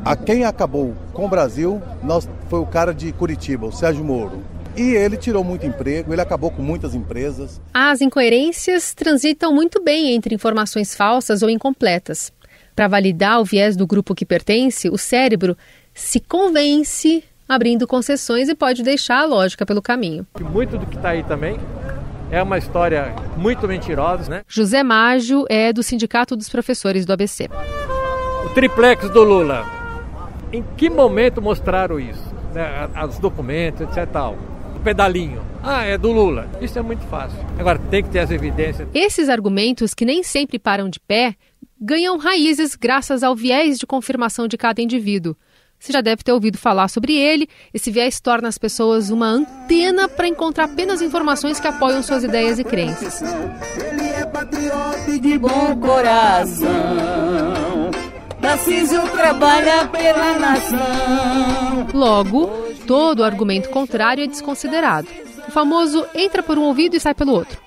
A 0.03 0.15
quem 0.15 0.45
acabou 0.45 0.95
com 1.13 1.25
o 1.25 1.29
Brasil 1.29 1.79
nós, 2.03 2.27
foi 2.49 2.59
o 2.59 2.65
cara 2.65 2.91
de 2.91 3.11
Curitiba, 3.11 3.67
o 3.67 3.71
Sérgio 3.71 4.03
Moro. 4.03 4.43
E 4.75 4.95
ele 4.95 5.15
tirou 5.15 5.43
muito 5.43 5.65
emprego, 5.65 6.11
ele 6.11 6.21
acabou 6.21 6.49
com 6.49 6.61
muitas 6.61 6.95
empresas. 6.95 7.61
As 7.71 8.01
incoerências 8.01 8.95
transitam 8.95 9.53
muito 9.53 9.83
bem 9.83 10.15
entre 10.15 10.33
informações 10.33 10.95
falsas 10.95 11.43
ou 11.43 11.49
incompletas. 11.49 12.31
Para 12.75 12.87
validar 12.87 13.39
o 13.39 13.45
viés 13.45 13.75
do 13.75 13.85
grupo 13.85 14.15
que 14.15 14.25
pertence, 14.25 14.89
o 14.89 14.97
cérebro 14.97 15.55
se 15.93 16.19
convence 16.19 17.23
abrindo 17.47 17.85
concessões 17.85 18.49
e 18.49 18.55
pode 18.55 18.81
deixar 18.81 19.19
a 19.19 19.25
lógica 19.25 19.65
pelo 19.67 19.83
caminho. 19.83 20.25
Muito 20.39 20.79
do 20.79 20.85
que 20.87 20.95
está 20.95 21.09
aí 21.09 21.23
também 21.23 21.59
é 22.31 22.41
uma 22.41 22.57
história 22.57 23.13
muito 23.37 23.67
mentirosa, 23.67 24.31
né? 24.31 24.41
José 24.47 24.81
Mágio 24.81 25.45
é 25.47 25.71
do 25.71 25.83
Sindicato 25.83 26.35
dos 26.35 26.49
Professores 26.49 27.05
do 27.05 27.13
ABC. 27.13 27.49
O 28.45 28.49
triplex 28.49 29.07
do 29.11 29.21
Lula. 29.21 29.80
Em 30.51 30.63
que 30.75 30.89
momento 30.89 31.41
mostraram 31.41 31.99
isso? 31.99 32.23
Né? 32.53 32.89
Os 33.07 33.17
documentos, 33.19 33.81
etc. 33.81 34.07
Tal. 34.11 34.37
O 34.75 34.79
pedalinho. 34.79 35.41
Ah, 35.63 35.83
é 35.83 35.97
do 35.97 36.11
Lula. 36.11 36.49
Isso 36.61 36.77
é 36.77 36.81
muito 36.81 37.05
fácil. 37.07 37.37
Agora, 37.57 37.79
tem 37.89 38.03
que 38.03 38.09
ter 38.09 38.19
as 38.19 38.31
evidências. 38.31 38.87
Esses 38.93 39.29
argumentos, 39.29 39.93
que 39.93 40.03
nem 40.03 40.23
sempre 40.23 40.59
param 40.59 40.89
de 40.89 40.99
pé, 40.99 41.35
ganham 41.79 42.17
raízes 42.17 42.75
graças 42.75 43.23
ao 43.23 43.35
viés 43.35 43.79
de 43.79 43.85
confirmação 43.85 44.47
de 44.47 44.57
cada 44.57 44.81
indivíduo. 44.81 45.35
Você 45.79 45.91
já 45.93 46.01
deve 46.01 46.23
ter 46.23 46.31
ouvido 46.31 46.59
falar 46.59 46.87
sobre 46.89 47.13
ele. 47.15 47.47
Esse 47.73 47.89
viés 47.89 48.19
torna 48.19 48.47
as 48.47 48.57
pessoas 48.57 49.09
uma 49.09 49.27
antena 49.27 50.07
para 50.07 50.27
encontrar 50.27 50.65
apenas 50.65 51.01
informações 51.01 51.59
que 51.59 51.67
apoiam 51.67 52.03
suas 52.03 52.23
ideias 52.23 52.59
e 52.59 52.63
crenças. 52.63 53.21
Ele 53.21 54.09
é 54.09 54.23
patriota 54.25 55.09
e 55.09 55.19
de 55.19 55.39
bom 55.39 55.75
coração. 55.79 56.69
Tarcísio 58.41 59.01
trabalha 59.09 59.87
pela 59.87 60.39
nação. 60.39 61.87
Logo, 61.93 62.47
todo 62.87 63.23
argumento 63.23 63.69
contrário 63.69 64.23
é 64.23 64.27
desconsiderado. 64.27 65.07
O 65.47 65.51
famoso 65.51 66.05
entra 66.15 66.41
por 66.41 66.57
um 66.57 66.63
ouvido 66.63 66.95
e 66.95 66.99
sai 66.99 67.13
pelo 67.13 67.33
outro. 67.33 67.59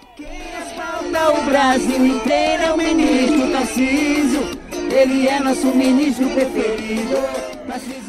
O 1.38 1.42
Brasil 1.44 2.06
inteiro 2.06 2.62
é 2.64 2.72
o 2.72 2.76
ministro 2.76 3.52
Tarcísio. 3.52 4.40
Ele 4.90 5.28
é 5.28 5.40
nosso 5.40 5.66
ministro 5.68 6.28
preferido. 6.30 7.16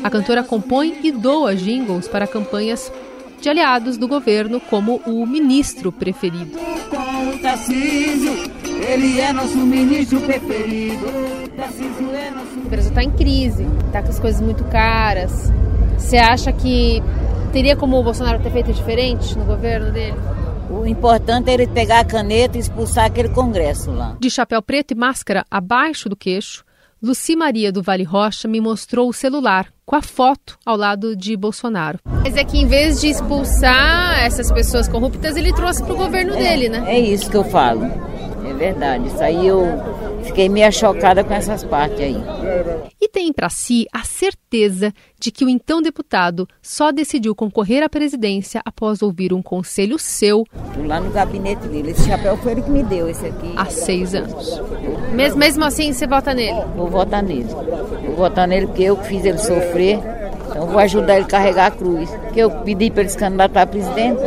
A 0.03 0.09
cantora 0.09 0.43
compõe 0.43 0.99
e 1.03 1.11
doa 1.11 1.55
jingles 1.55 2.07
para 2.07 2.27
campanhas 2.27 2.91
de 3.39 3.49
aliados 3.49 3.97
do 3.97 4.07
governo, 4.07 4.59
como 4.59 5.01
o 5.05 5.25
ministro 5.25 5.91
preferido. 5.91 6.57
Com 6.89 7.29
o 7.29 7.37
Tarcísio, 7.39 8.49
ele 8.87 9.19
é 9.19 9.33
nosso 9.33 9.57
ministro 9.57 10.21
preferido. 10.21 11.05
Tarcísio 11.55 12.11
é 12.13 12.31
nosso... 12.31 12.59
O 12.59 12.69
Brasil 12.69 12.89
está 12.89 13.03
em 13.03 13.11
crise, 13.11 13.67
está 13.87 14.01
com 14.01 14.09
as 14.09 14.19
coisas 14.19 14.41
muito 14.41 14.63
caras. 14.65 15.51
Você 15.97 16.17
acha 16.17 16.51
que 16.51 17.01
teria 17.51 17.75
como 17.75 17.99
o 17.99 18.03
Bolsonaro 18.03 18.41
ter 18.41 18.51
feito 18.51 18.71
diferente 18.73 19.37
no 19.37 19.45
governo 19.45 19.91
dele? 19.91 20.17
O 20.69 20.85
importante 20.85 21.49
é 21.49 21.53
ele 21.53 21.67
pegar 21.67 21.99
a 21.99 22.05
caneta 22.05 22.57
e 22.57 22.61
expulsar 22.61 23.05
aquele 23.05 23.29
congresso 23.29 23.91
lá. 23.91 24.17
De 24.19 24.29
chapéu 24.29 24.61
preto 24.61 24.91
e 24.91 24.95
máscara 24.95 25.45
abaixo 25.49 26.09
do 26.09 26.15
queixo, 26.15 26.63
Luci 27.01 27.35
Maria 27.35 27.71
do 27.71 27.83
Vale 27.83 28.03
Rocha 28.03 28.47
me 28.47 28.59
mostrou 28.59 29.09
o 29.09 29.13
celular 29.13 29.67
com 29.85 29.95
a 29.95 30.01
foto 30.01 30.57
ao 30.65 30.75
lado 30.75 31.15
de 31.15 31.37
Bolsonaro. 31.37 31.99
Mas 32.05 32.35
é 32.35 32.43
que 32.43 32.57
em 32.57 32.65
vez 32.65 32.99
de 32.99 33.07
expulsar 33.07 34.23
essas 34.23 34.51
pessoas 34.51 34.87
corruptas, 34.87 35.35
ele 35.35 35.53
trouxe 35.53 35.83
para 35.83 35.93
o 35.93 35.97
governo 35.97 36.33
é, 36.33 36.37
dele, 36.37 36.69
né? 36.69 36.83
É 36.87 36.99
isso 36.99 37.29
que 37.29 37.37
eu 37.37 37.43
falo. 37.43 37.85
É 38.55 38.57
verdade. 38.57 39.07
Isso 39.07 39.21
aí 39.21 39.47
eu 39.47 39.65
fiquei 40.23 40.47
meio 40.49 40.71
chocada 40.71 41.23
com 41.23 41.33
essas 41.33 41.63
partes 41.63 41.99
aí. 41.99 42.15
E 43.01 43.09
tem 43.09 43.31
para 43.31 43.49
si 43.49 43.85
a 43.93 44.03
certeza 44.03 44.93
de 45.19 45.31
que 45.31 45.43
o 45.43 45.49
então 45.49 45.81
deputado 45.81 46.47
só 46.61 46.91
decidiu 46.91 47.35
concorrer 47.35 47.83
à 47.83 47.89
presidência 47.89 48.61
após 48.65 49.01
ouvir 49.01 49.33
um 49.33 49.41
conselho 49.41 49.99
seu. 49.99 50.45
Lá 50.85 50.99
no 50.99 51.11
gabinete 51.11 51.67
dele. 51.67 51.91
Esse 51.91 52.07
chapéu 52.07 52.37
foi 52.37 52.53
ele 52.53 52.61
que 52.61 52.69
me 52.69 52.83
deu, 52.83 53.09
esse 53.09 53.25
aqui. 53.25 53.53
Há 53.55 53.65
seis 53.65 54.15
anos. 54.15 54.61
Mesmo, 55.13 55.39
mesmo 55.39 55.63
assim, 55.65 55.91
você 55.91 56.07
vota 56.07 56.33
nele? 56.33 56.63
Vou 56.75 56.87
votar 56.87 57.21
nele. 57.21 57.49
Vou 58.05 58.15
votar 58.15 58.47
nele 58.47 58.67
porque 58.67 58.83
eu 58.83 58.95
fiz 59.03 59.25
ele 59.25 59.37
sofrer. 59.37 59.99
Então 60.49 60.67
vou 60.67 60.79
ajudar 60.79 61.15
ele 61.15 61.25
a 61.25 61.27
carregar 61.27 61.67
a 61.67 61.71
cruz. 61.71 62.09
Que 62.33 62.39
eu 62.39 62.49
pedi 62.49 62.89
para 62.89 63.01
ele 63.01 63.09
se 63.09 63.17
candidatar 63.17 63.63
a 63.63 63.67
presidente. 63.67 64.21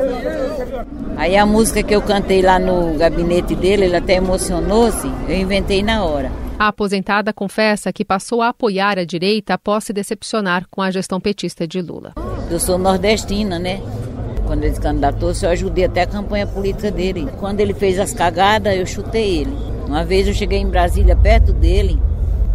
Aí 1.18 1.36
a 1.36 1.44
música 1.44 1.82
que 1.82 1.92
eu 1.92 2.00
cantei 2.00 2.40
lá 2.40 2.60
no 2.60 2.96
gabinete 2.96 3.56
dele, 3.56 3.86
ele 3.86 3.96
até 3.96 4.14
emocionou-se, 4.14 5.10
eu 5.28 5.34
inventei 5.34 5.82
na 5.82 6.04
hora. 6.04 6.30
A 6.56 6.68
aposentada 6.68 7.32
confessa 7.32 7.92
que 7.92 8.04
passou 8.04 8.40
a 8.40 8.50
apoiar 8.50 9.00
a 9.00 9.04
direita 9.04 9.54
após 9.54 9.82
se 9.82 9.92
decepcionar 9.92 10.64
com 10.70 10.80
a 10.80 10.92
gestão 10.92 11.20
petista 11.20 11.66
de 11.66 11.82
Lula. 11.82 12.12
Eu 12.48 12.60
sou 12.60 12.78
nordestina, 12.78 13.58
né? 13.58 13.82
Quando 14.46 14.62
ele 14.62 14.74
se 14.76 14.80
candidatou, 14.80 15.32
eu 15.42 15.48
ajudei 15.50 15.86
até 15.86 16.02
a 16.02 16.06
campanha 16.06 16.46
política 16.46 16.88
dele. 16.88 17.28
Quando 17.40 17.58
ele 17.58 17.74
fez 17.74 17.98
as 17.98 18.14
cagadas, 18.14 18.76
eu 18.76 18.86
chutei 18.86 19.38
ele. 19.38 19.56
Uma 19.88 20.04
vez 20.04 20.28
eu 20.28 20.34
cheguei 20.34 20.60
em 20.60 20.70
Brasília, 20.70 21.16
perto 21.16 21.52
dele, 21.52 22.00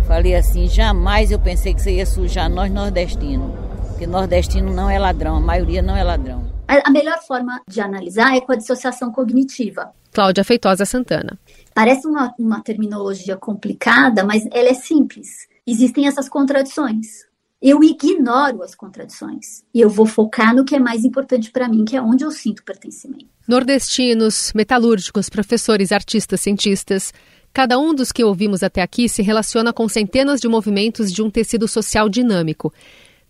falei 0.08 0.36
assim: 0.36 0.69
jamais 0.69 1.32
eu 1.32 1.39
pensei 1.39 1.73
que 1.73 1.82
você 1.82 1.91
ia 1.91 2.06
sujar 2.06 2.49
nós 2.49 2.71
nordestinos. 2.71 3.52
Porque 3.89 4.08
nordestino 4.08 4.73
não 4.73 4.89
é 4.89 4.97
ladrão, 4.97 5.36
a 5.36 5.41
maioria 5.41 5.82
não 5.82 5.97
é 5.97 6.04
ladrão. 6.04 6.52
A 6.67 6.89
melhor 6.89 7.19
forma 7.21 7.62
de 7.67 7.82
analisar 7.82 8.36
é 8.36 8.41
com 8.41 8.52
a 8.52 8.56
dissociação 8.56 9.12
cognitiva. 9.12 9.91
Cláudia 10.12 10.43
Feitosa 10.43 10.86
Santana. 10.86 11.38
Parece 11.73 12.08
uma, 12.08 12.34
uma 12.38 12.62
terminologia 12.62 13.36
complicada, 13.36 14.23
mas 14.23 14.45
ela 14.52 14.69
é 14.69 14.73
simples. 14.73 15.47
Existem 15.65 16.08
essas 16.08 16.30
contradições. 16.30 17.26
Eu 17.62 17.82
ignoro 17.82 18.62
as 18.62 18.76
contradições 18.76 19.63
e 19.73 19.80
eu 19.80 19.89
vou 19.89 20.06
focar 20.06 20.54
no 20.54 20.65
que 20.65 20.76
é 20.76 20.80
mais 20.80 21.06
importante 21.06 21.49
para 21.49 21.69
mim, 21.69 21.86
que 21.86 21.95
é 21.95 22.02
onde 22.02 22.23
eu 22.23 22.30
sinto 22.30 22.63
pertencimento. 22.63 23.28
Nordestinos, 23.47 24.52
metalúrgicos, 24.54 25.30
professores, 25.30 25.93
artistas, 25.93 26.41
cientistas, 26.41 27.13
cada 27.54 27.80
um 27.80 27.95
dos 27.95 28.12
que 28.12 28.23
ouvimos 28.23 28.63
até 28.63 28.82
aqui 28.82 29.08
se 29.08 29.21
relaciona 29.21 29.71
com 29.71 29.88
centenas 29.88 30.41
de 30.41 30.47
movimentos 30.49 31.12
de 31.12 31.21
um 31.21 31.30
tecido 31.30 31.65
social 31.65 32.10
dinâmico. 32.10 32.73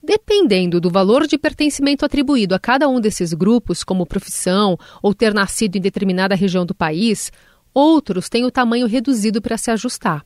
Dependendo 0.05 0.81
do 0.81 0.89
valor 0.89 1.25
de 1.25 1.37
pertencimento 1.37 2.03
atribuído 2.03 2.53
a 2.53 2.59
cada 2.59 2.89
um 2.89 2.99
desses 2.99 3.33
grupos, 3.33 3.85
como 3.85 4.05
profissão 4.05 4.77
ou 5.01 5.13
ter 5.13 5.33
nascido 5.33 5.77
em 5.77 5.81
determinada 5.81 6.35
região 6.35 6.65
do 6.65 6.75
país, 6.75 7.31
outros 7.73 8.27
têm 8.27 8.43
o 8.43 8.51
tamanho 8.51 8.85
reduzido 8.85 9.41
para 9.41 9.57
se 9.57 9.71
ajustar. 9.71 10.25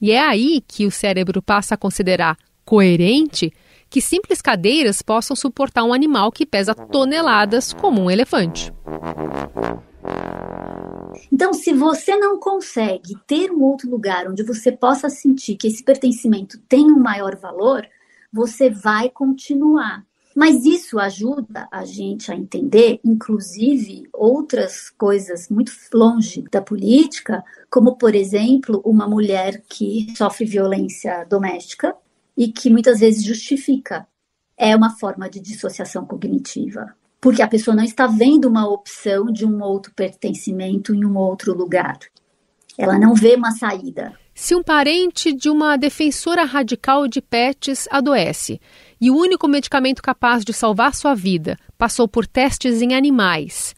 E 0.00 0.10
é 0.10 0.18
aí 0.20 0.60
que 0.66 0.84
o 0.84 0.90
cérebro 0.90 1.40
passa 1.40 1.76
a 1.76 1.78
considerar 1.78 2.36
coerente 2.64 3.52
que 3.88 4.00
simples 4.00 4.42
cadeiras 4.42 5.00
possam 5.00 5.36
suportar 5.36 5.84
um 5.84 5.92
animal 5.92 6.32
que 6.32 6.44
pesa 6.44 6.74
toneladas, 6.74 7.72
como 7.72 8.02
um 8.02 8.10
elefante. 8.10 8.72
Então, 11.32 11.52
se 11.52 11.72
você 11.72 12.16
não 12.16 12.40
consegue 12.40 13.14
ter 13.28 13.52
um 13.52 13.62
outro 13.62 13.88
lugar 13.88 14.26
onde 14.28 14.42
você 14.42 14.72
possa 14.72 15.08
sentir 15.08 15.54
que 15.54 15.68
esse 15.68 15.84
pertencimento 15.84 16.58
tem 16.68 16.84
um 16.86 16.98
maior 16.98 17.36
valor, 17.36 17.86
você 18.34 18.68
vai 18.68 19.08
continuar. 19.08 20.04
Mas 20.34 20.64
isso 20.64 20.98
ajuda 20.98 21.68
a 21.70 21.84
gente 21.84 22.32
a 22.32 22.34
entender, 22.34 22.98
inclusive, 23.04 24.08
outras 24.12 24.90
coisas 24.90 25.48
muito 25.48 25.70
longe 25.94 26.44
da 26.50 26.60
política, 26.60 27.44
como, 27.70 27.96
por 27.96 28.16
exemplo, 28.16 28.82
uma 28.84 29.08
mulher 29.08 29.62
que 29.68 30.12
sofre 30.16 30.44
violência 30.44 31.24
doméstica 31.30 31.94
e 32.36 32.50
que 32.50 32.68
muitas 32.68 32.98
vezes 32.98 33.22
justifica. 33.22 34.08
É 34.56 34.74
uma 34.74 34.90
forma 34.98 35.30
de 35.30 35.38
dissociação 35.38 36.04
cognitiva 36.04 36.92
porque 37.20 37.40
a 37.40 37.48
pessoa 37.48 37.74
não 37.74 37.82
está 37.82 38.06
vendo 38.06 38.46
uma 38.46 38.68
opção 38.68 39.32
de 39.32 39.46
um 39.46 39.62
outro 39.62 39.94
pertencimento 39.94 40.94
em 40.94 41.06
um 41.06 41.16
outro 41.16 41.54
lugar. 41.54 41.98
Ela 42.76 42.98
não 42.98 43.14
vê 43.14 43.34
uma 43.34 43.50
saída. 43.50 44.12
Se 44.34 44.54
um 44.54 44.64
parente 44.64 45.32
de 45.32 45.48
uma 45.48 45.76
defensora 45.76 46.44
radical 46.44 47.06
de 47.06 47.22
pets 47.22 47.86
adoece 47.88 48.60
e 49.00 49.08
o 49.08 49.16
único 49.16 49.46
medicamento 49.46 50.02
capaz 50.02 50.44
de 50.44 50.52
salvar 50.52 50.92
sua 50.92 51.14
vida 51.14 51.56
passou 51.78 52.08
por 52.08 52.26
testes 52.26 52.82
em 52.82 52.94
animais, 52.94 53.76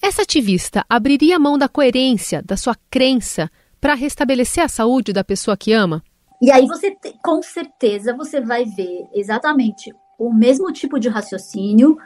essa 0.00 0.22
ativista 0.22 0.84
abriria 0.88 1.38
mão 1.38 1.58
da 1.58 1.68
coerência, 1.68 2.42
da 2.42 2.56
sua 2.56 2.74
crença, 2.90 3.50
para 3.78 3.94
restabelecer 3.94 4.64
a 4.64 4.68
saúde 4.68 5.12
da 5.12 5.22
pessoa 5.22 5.56
que 5.56 5.72
ama? 5.72 6.02
E 6.40 6.50
aí 6.50 6.66
você, 6.66 6.96
com 7.22 7.42
certeza, 7.42 8.16
você 8.16 8.40
vai 8.40 8.64
ver 8.64 9.06
exatamente 9.14 9.94
o 10.18 10.32
mesmo 10.32 10.72
tipo 10.72 10.98
de 10.98 11.08
raciocínio 11.08 11.96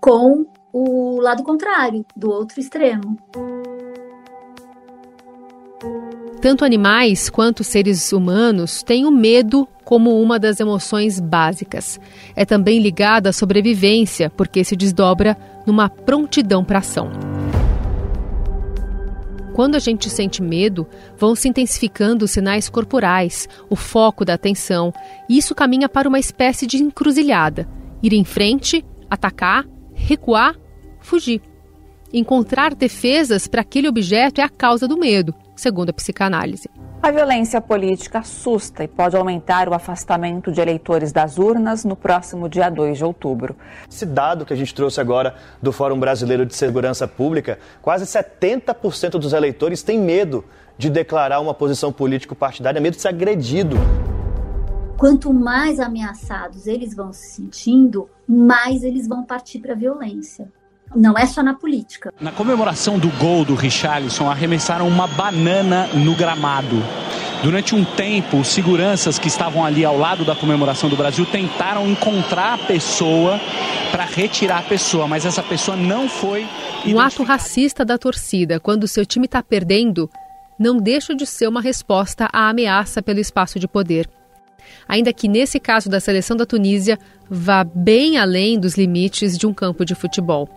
com 0.00 0.46
o 0.72 1.18
lado 1.20 1.42
contrário, 1.42 2.04
do 2.14 2.30
outro 2.30 2.60
extremo. 2.60 3.18
Tanto 6.40 6.64
animais 6.64 7.28
quanto 7.28 7.62
seres 7.62 8.12
humanos 8.12 8.82
têm 8.82 9.04
o 9.04 9.10
medo 9.10 9.68
como 9.84 10.20
uma 10.20 10.38
das 10.38 10.60
emoções 10.60 11.20
básicas. 11.20 12.00
É 12.34 12.44
também 12.44 12.80
ligada 12.80 13.28
à 13.28 13.32
sobrevivência, 13.32 14.30
porque 14.30 14.64
se 14.64 14.74
desdobra 14.74 15.36
numa 15.66 15.88
prontidão 15.88 16.64
para 16.64 16.78
ação. 16.78 17.10
Quando 19.52 19.74
a 19.74 19.78
gente 19.78 20.08
sente 20.08 20.40
medo, 20.40 20.86
vão 21.18 21.34
se 21.34 21.48
intensificando 21.48 22.24
os 22.24 22.30
sinais 22.30 22.68
corporais, 22.68 23.48
o 23.68 23.76
foco 23.76 24.24
da 24.24 24.34
atenção, 24.34 24.94
e 25.28 25.36
isso 25.36 25.54
caminha 25.54 25.88
para 25.88 26.08
uma 26.08 26.18
espécie 26.18 26.66
de 26.66 26.78
encruzilhada: 26.78 27.68
ir 28.02 28.14
em 28.14 28.24
frente, 28.24 28.84
atacar 29.10 29.66
recuar, 30.00 30.56
fugir. 31.00 31.40
Encontrar 32.12 32.74
defesas 32.74 33.46
para 33.46 33.60
aquele 33.60 33.88
objeto 33.88 34.40
é 34.40 34.44
a 34.44 34.48
causa 34.48 34.88
do 34.88 34.98
medo, 34.98 35.34
segundo 35.60 35.90
a 35.90 35.92
psicanálise. 35.92 36.68
A 37.02 37.10
violência 37.10 37.60
política 37.60 38.18
assusta 38.18 38.84
e 38.84 38.88
pode 38.88 39.16
aumentar 39.16 39.68
o 39.68 39.74
afastamento 39.74 40.50
de 40.50 40.60
eleitores 40.60 41.12
das 41.12 41.38
urnas 41.38 41.84
no 41.84 41.94
próximo 41.94 42.48
dia 42.48 42.68
2 42.68 42.98
de 42.98 43.04
outubro. 43.04 43.56
Esse 43.90 44.04
dado 44.04 44.44
que 44.44 44.52
a 44.52 44.56
gente 44.56 44.74
trouxe 44.74 45.00
agora 45.00 45.34
do 45.62 45.72
Fórum 45.72 45.98
Brasileiro 45.98 46.44
de 46.44 46.54
Segurança 46.54 47.06
Pública, 47.06 47.58
quase 47.80 48.04
70% 48.04 49.12
dos 49.12 49.32
eleitores 49.32 49.82
têm 49.82 49.98
medo 49.98 50.44
de 50.76 50.90
declarar 50.90 51.40
uma 51.40 51.54
posição 51.54 51.92
político-partidária, 51.92 52.80
medo 52.80 52.96
de 52.96 53.02
ser 53.02 53.08
agredido 53.08 53.76
quanto 55.00 55.32
mais 55.32 55.80
ameaçados 55.80 56.66
eles 56.66 56.94
vão 56.94 57.10
se 57.10 57.36
sentindo, 57.36 58.06
mais 58.28 58.82
eles 58.82 59.08
vão 59.08 59.24
partir 59.24 59.58
para 59.58 59.72
a 59.72 59.76
violência. 59.76 60.52
Não 60.94 61.16
é 61.16 61.24
só 61.26 61.42
na 61.42 61.54
política. 61.54 62.12
Na 62.20 62.32
comemoração 62.32 62.98
do 62.98 63.08
gol 63.10 63.44
do 63.44 63.54
Richarlison, 63.54 64.28
arremessaram 64.28 64.88
uma 64.88 65.06
banana 65.06 65.86
no 65.94 66.14
gramado. 66.14 66.82
Durante 67.42 67.74
um 67.74 67.84
tempo, 67.84 68.38
os 68.38 68.48
seguranças 68.48 69.18
que 69.18 69.28
estavam 69.28 69.64
ali 69.64 69.84
ao 69.84 69.96
lado 69.96 70.24
da 70.24 70.34
comemoração 70.34 70.90
do 70.90 70.96
Brasil 70.96 71.24
tentaram 71.24 71.88
encontrar 71.88 72.54
a 72.54 72.58
pessoa 72.58 73.40
para 73.90 74.04
retirar 74.04 74.58
a 74.58 74.62
pessoa, 74.62 75.06
mas 75.06 75.24
essa 75.24 75.42
pessoa 75.42 75.76
não 75.76 76.08
foi. 76.08 76.46
Um 76.84 77.00
ato 77.00 77.22
racista 77.22 77.84
da 77.84 77.96
torcida, 77.96 78.60
quando 78.60 78.86
seu 78.86 79.06
time 79.06 79.26
está 79.26 79.42
perdendo, 79.42 80.10
não 80.58 80.76
deixa 80.76 81.14
de 81.14 81.24
ser 81.24 81.48
uma 81.48 81.62
resposta 81.62 82.28
à 82.32 82.50
ameaça 82.50 83.00
pelo 83.00 83.20
espaço 83.20 83.58
de 83.58 83.66
poder 83.66 84.08
ainda 84.88 85.12
que 85.12 85.28
nesse 85.28 85.60
caso 85.60 85.88
da 85.88 86.00
seleção 86.00 86.36
da 86.36 86.44
Tunísia 86.44 86.98
vá 87.28 87.62
bem 87.62 88.18
além 88.18 88.58
dos 88.58 88.76
limites 88.76 89.38
de 89.38 89.46
um 89.46 89.54
campo 89.54 89.84
de 89.84 89.94
futebol. 89.94 90.48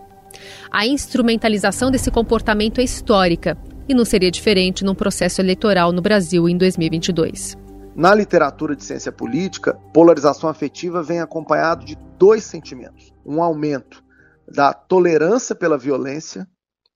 A 0.70 0.86
instrumentalização 0.86 1.90
desse 1.90 2.10
comportamento 2.10 2.80
é 2.80 2.84
histórica 2.84 3.56
e 3.88 3.94
não 3.94 4.04
seria 4.04 4.30
diferente 4.30 4.84
num 4.84 4.94
processo 4.94 5.40
eleitoral 5.40 5.92
no 5.92 6.02
Brasil 6.02 6.48
em 6.48 6.56
2022. 6.56 7.56
Na 7.94 8.14
literatura 8.14 8.74
de 8.74 8.82
ciência 8.82 9.12
política, 9.12 9.74
polarização 9.92 10.50
afetiva 10.50 11.02
vem 11.02 11.20
acompanhado 11.20 11.84
de 11.84 11.96
dois 12.18 12.44
sentimentos: 12.44 13.12
um 13.24 13.42
aumento 13.42 14.02
da 14.48 14.72
tolerância 14.72 15.54
pela 15.54 15.78
violência 15.78 16.48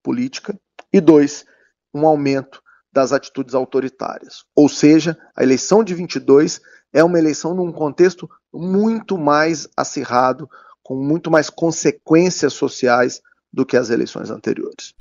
política 0.02 0.58
e 0.92 1.00
dois, 1.00 1.44
um 1.94 2.06
aumento 2.06 2.60
das 2.92 3.12
atitudes 3.12 3.54
autoritárias. 3.54 4.44
Ou 4.56 4.68
seja, 4.68 5.16
a 5.36 5.42
eleição 5.42 5.84
de 5.84 5.94
22 5.94 6.60
é 6.92 7.04
uma 7.04 7.18
eleição 7.18 7.54
num 7.54 7.70
contexto 7.70 8.28
muito 8.52 9.16
mais 9.16 9.68
acirrado, 9.76 10.48
com 10.82 10.96
muito 10.96 11.30
mais 11.30 11.50
consequências 11.50 12.54
sociais 12.54 13.20
do 13.52 13.64
que 13.64 13.76
as 13.76 13.90
eleições 13.90 14.30
anteriores. 14.30 14.94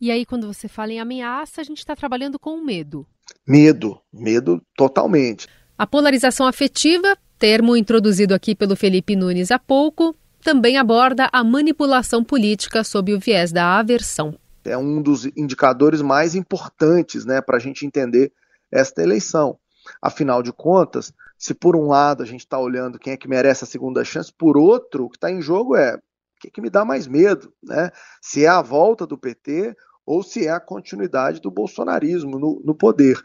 E 0.00 0.10
aí, 0.10 0.24
quando 0.24 0.46
você 0.46 0.68
fala 0.68 0.92
em 0.92 1.00
ameaça, 1.00 1.60
a 1.60 1.64
gente 1.64 1.78
está 1.78 1.96
trabalhando 1.96 2.38
com 2.38 2.60
medo. 2.62 3.04
Medo, 3.46 4.00
medo 4.12 4.62
totalmente. 4.76 5.48
A 5.76 5.86
polarização 5.86 6.46
afetiva, 6.46 7.16
termo 7.38 7.76
introduzido 7.76 8.34
aqui 8.34 8.54
pelo 8.54 8.76
Felipe 8.76 9.16
Nunes 9.16 9.50
há 9.50 9.58
pouco, 9.58 10.14
também 10.42 10.76
aborda 10.76 11.28
a 11.32 11.42
manipulação 11.42 12.22
política 12.22 12.84
sob 12.84 13.12
o 13.12 13.18
viés 13.18 13.52
da 13.52 13.78
aversão. 13.78 14.38
É 14.64 14.76
um 14.76 15.02
dos 15.02 15.26
indicadores 15.36 16.00
mais 16.00 16.34
importantes 16.34 17.24
né, 17.24 17.40
para 17.40 17.56
a 17.56 17.60
gente 17.60 17.84
entender 17.84 18.32
esta 18.70 19.02
eleição. 19.02 19.58
Afinal 20.00 20.42
de 20.42 20.52
contas, 20.52 21.12
se 21.36 21.54
por 21.54 21.74
um 21.74 21.88
lado 21.88 22.22
a 22.22 22.26
gente 22.26 22.40
está 22.40 22.58
olhando 22.58 22.98
quem 22.98 23.12
é 23.12 23.16
que 23.16 23.28
merece 23.28 23.64
a 23.64 23.66
segunda 23.66 24.04
chance, 24.04 24.32
por 24.32 24.56
outro, 24.56 25.04
o 25.04 25.10
que 25.10 25.16
está 25.16 25.30
em 25.30 25.40
jogo 25.40 25.76
é 25.76 25.98
que, 26.38 26.50
que 26.50 26.60
me 26.60 26.70
dá 26.70 26.84
mais 26.84 27.06
medo, 27.06 27.52
né? 27.62 27.90
Se 28.20 28.44
é 28.44 28.48
a 28.48 28.62
volta 28.62 29.06
do 29.06 29.18
PT 29.18 29.76
ou 30.06 30.22
se 30.22 30.46
é 30.46 30.50
a 30.50 30.60
continuidade 30.60 31.40
do 31.40 31.50
bolsonarismo 31.50 32.38
no, 32.38 32.62
no 32.64 32.74
poder. 32.74 33.20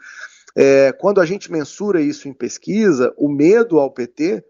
É, 0.56 0.92
quando 0.92 1.20
a 1.20 1.26
gente 1.26 1.50
mensura 1.50 2.00
isso 2.00 2.28
em 2.28 2.32
pesquisa, 2.32 3.12
o 3.16 3.28
medo 3.28 3.78
ao 3.78 3.90
PT 3.90 4.44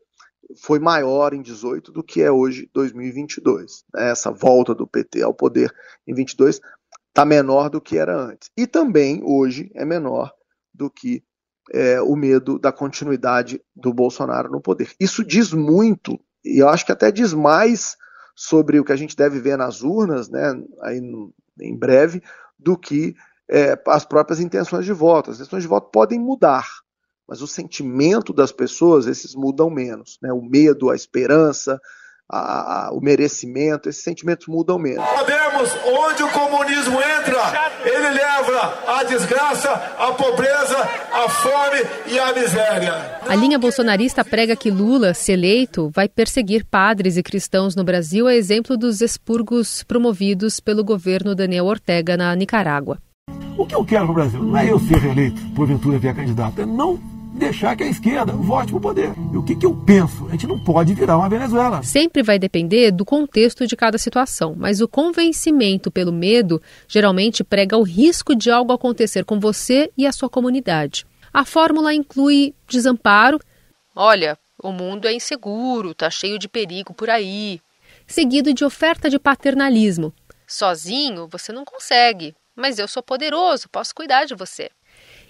foi 0.61 0.79
maior 0.79 1.33
em 1.33 1.40
18 1.40 1.92
do 1.92 2.03
que 2.03 2.20
é 2.20 2.31
hoje 2.31 2.68
2022. 2.74 3.85
Né? 3.94 4.11
Essa 4.11 4.31
volta 4.31 4.74
do 4.74 4.87
PT 4.87 5.22
ao 5.22 5.33
poder 5.33 5.72
em 6.07 6.14
22 6.14 6.61
está 7.09 7.24
menor 7.24 7.70
do 7.70 7.81
que 7.81 7.96
era 7.96 8.16
antes. 8.16 8.50
E 8.57 8.66
também 8.66 9.22
hoje 9.24 9.70
é 9.74 9.85
menor 9.85 10.33
do 10.72 10.90
que 10.90 11.22
é, 11.72 12.00
o 12.03 12.14
medo 12.16 12.59
da 12.59 12.72
continuidade 12.72 13.62
do 13.74 13.92
Bolsonaro 13.92 14.50
no 14.50 14.61
poder. 14.61 14.90
Isso 14.98 15.24
diz 15.24 15.53
muito, 15.53 16.20
e 16.44 16.59
eu 16.59 16.68
acho 16.68 16.85
que 16.85 16.92
até 16.92 17.11
diz 17.11 17.33
mais 17.33 17.96
sobre 18.34 18.80
o 18.80 18.84
que 18.84 18.92
a 18.92 18.96
gente 18.96 19.16
deve 19.16 19.40
ver 19.40 19.56
nas 19.56 19.82
urnas, 19.82 20.28
né, 20.28 20.52
aí 20.82 21.00
em 21.60 21.76
breve, 21.76 22.22
do 22.58 22.76
que 22.76 23.14
é, 23.48 23.80
as 23.86 24.04
próprias 24.04 24.40
intenções 24.40 24.84
de 24.84 24.92
voto. 24.92 25.30
As 25.30 25.36
intenções 25.36 25.62
de 25.62 25.68
voto 25.68 25.90
podem 25.90 26.18
mudar, 26.18 26.66
mas 27.28 27.42
o 27.42 27.46
sentimento 27.46 28.32
das 28.32 28.52
pessoas, 28.52 29.06
esses 29.06 29.34
mudam 29.34 29.70
menos. 29.70 30.18
Né? 30.22 30.32
O 30.32 30.42
medo, 30.42 30.90
a 30.90 30.96
esperança, 30.96 31.80
a, 32.34 32.86
a, 32.86 32.92
o 32.92 33.00
merecimento, 33.00 33.88
esses 33.88 34.02
sentimentos 34.02 34.46
mudam 34.48 34.78
menos. 34.78 35.04
Sabemos 35.04 35.70
onde 35.86 36.22
o 36.22 36.28
comunismo 36.30 36.98
entra, 37.00 37.70
ele 37.84 38.10
leva 38.10 38.78
a 38.88 39.04
desgraça, 39.04 39.70
a 39.70 40.12
pobreza, 40.12 40.76
a 41.12 41.28
fome 41.28 41.80
e 42.06 42.18
a 42.18 42.32
miséria. 42.32 43.20
A 43.28 43.34
linha 43.36 43.58
bolsonarista 43.58 44.24
prega 44.24 44.56
que 44.56 44.70
Lula, 44.70 45.14
se 45.14 45.32
eleito, 45.32 45.90
vai 45.94 46.08
perseguir 46.08 46.64
padres 46.64 47.16
e 47.16 47.22
cristãos 47.22 47.76
no 47.76 47.84
Brasil, 47.84 48.26
a 48.26 48.34
exemplo 48.34 48.76
dos 48.76 49.00
expurgos 49.00 49.84
promovidos 49.84 50.58
pelo 50.58 50.82
governo 50.82 51.34
Daniel 51.34 51.66
Ortega 51.66 52.16
na 52.16 52.34
Nicarágua. 52.34 52.98
O 53.56 53.64
que 53.64 53.74
eu 53.74 53.84
quero 53.84 54.06
para 54.06 54.12
o 54.12 54.14
Brasil 54.14 54.42
não 54.42 54.56
é 54.56 54.70
eu 54.70 54.80
ser 54.80 55.04
eleito, 55.04 55.40
porventura 55.54 55.98
vier 55.98 56.14
candidato, 56.14 56.60
é 56.60 56.66
não 56.66 57.13
deixar 57.34 57.76
que 57.76 57.82
a 57.82 57.86
esquerda 57.86 58.32
vote 58.32 58.68
para 58.68 58.78
o 58.78 58.80
poder. 58.80 59.12
E 59.32 59.36
o 59.36 59.42
que, 59.42 59.56
que 59.56 59.66
eu 59.66 59.74
penso? 59.74 60.26
A 60.28 60.32
gente 60.32 60.46
não 60.46 60.58
pode 60.58 60.94
virar 60.94 61.18
uma 61.18 61.28
Venezuela. 61.28 61.82
Sempre 61.82 62.22
vai 62.22 62.38
depender 62.38 62.92
do 62.92 63.04
contexto 63.04 63.66
de 63.66 63.76
cada 63.76 63.98
situação, 63.98 64.54
mas 64.56 64.80
o 64.80 64.88
convencimento 64.88 65.90
pelo 65.90 66.12
medo 66.12 66.62
geralmente 66.86 67.42
prega 67.42 67.76
o 67.76 67.82
risco 67.82 68.34
de 68.34 68.50
algo 68.50 68.72
acontecer 68.72 69.24
com 69.24 69.40
você 69.40 69.90
e 69.98 70.06
a 70.06 70.12
sua 70.12 70.30
comunidade. 70.30 71.04
A 71.32 71.44
fórmula 71.44 71.92
inclui 71.92 72.54
desamparo. 72.68 73.40
Olha, 73.94 74.38
o 74.62 74.70
mundo 74.70 75.08
é 75.08 75.12
inseguro, 75.12 75.94
tá 75.94 76.08
cheio 76.08 76.38
de 76.38 76.48
perigo 76.48 76.94
por 76.94 77.10
aí. 77.10 77.60
Seguido 78.06 78.54
de 78.54 78.64
oferta 78.64 79.10
de 79.10 79.18
paternalismo. 79.18 80.12
Sozinho 80.46 81.26
você 81.30 81.52
não 81.52 81.64
consegue. 81.64 82.34
mas 82.56 82.78
eu 82.78 82.86
sou 82.86 83.02
poderoso, 83.02 83.68
posso 83.68 83.92
cuidar 83.92 84.26
de 84.26 84.34
você. 84.36 84.70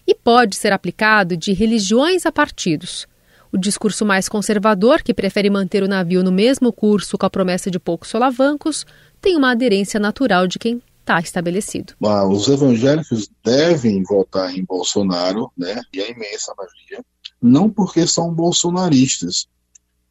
E 0.06 0.14
pode 0.14 0.56
ser 0.56 0.72
aplicado 0.72 1.36
de 1.36 1.52
religiões 1.52 2.26
a 2.26 2.32
partidos. 2.32 3.06
O 3.50 3.56
discurso 3.56 4.04
mais 4.04 4.28
conservador, 4.28 5.02
que 5.02 5.14
prefere 5.14 5.48
manter 5.48 5.82
o 5.82 5.88
navio 5.88 6.22
no 6.22 6.32
mesmo 6.32 6.72
curso 6.72 7.16
com 7.16 7.24
a 7.24 7.30
promessa 7.30 7.70
de 7.70 7.78
poucos 7.78 8.08
solavancos, 8.08 8.84
tem 9.20 9.36
uma 9.36 9.52
aderência 9.52 10.00
natural 10.00 10.46
de 10.46 10.58
quem 10.58 10.82
está 11.00 11.20
estabelecido. 11.20 11.94
Os 12.00 12.48
evangélicos 12.48 13.30
devem 13.44 14.02
votar 14.02 14.54
em 14.54 14.64
Bolsonaro, 14.64 15.52
né? 15.56 15.80
E 15.92 16.00
a 16.00 16.08
imensa 16.08 16.52
maioria, 16.56 17.04
não 17.40 17.70
porque 17.70 18.06
são 18.06 18.34
bolsonaristas, 18.34 19.46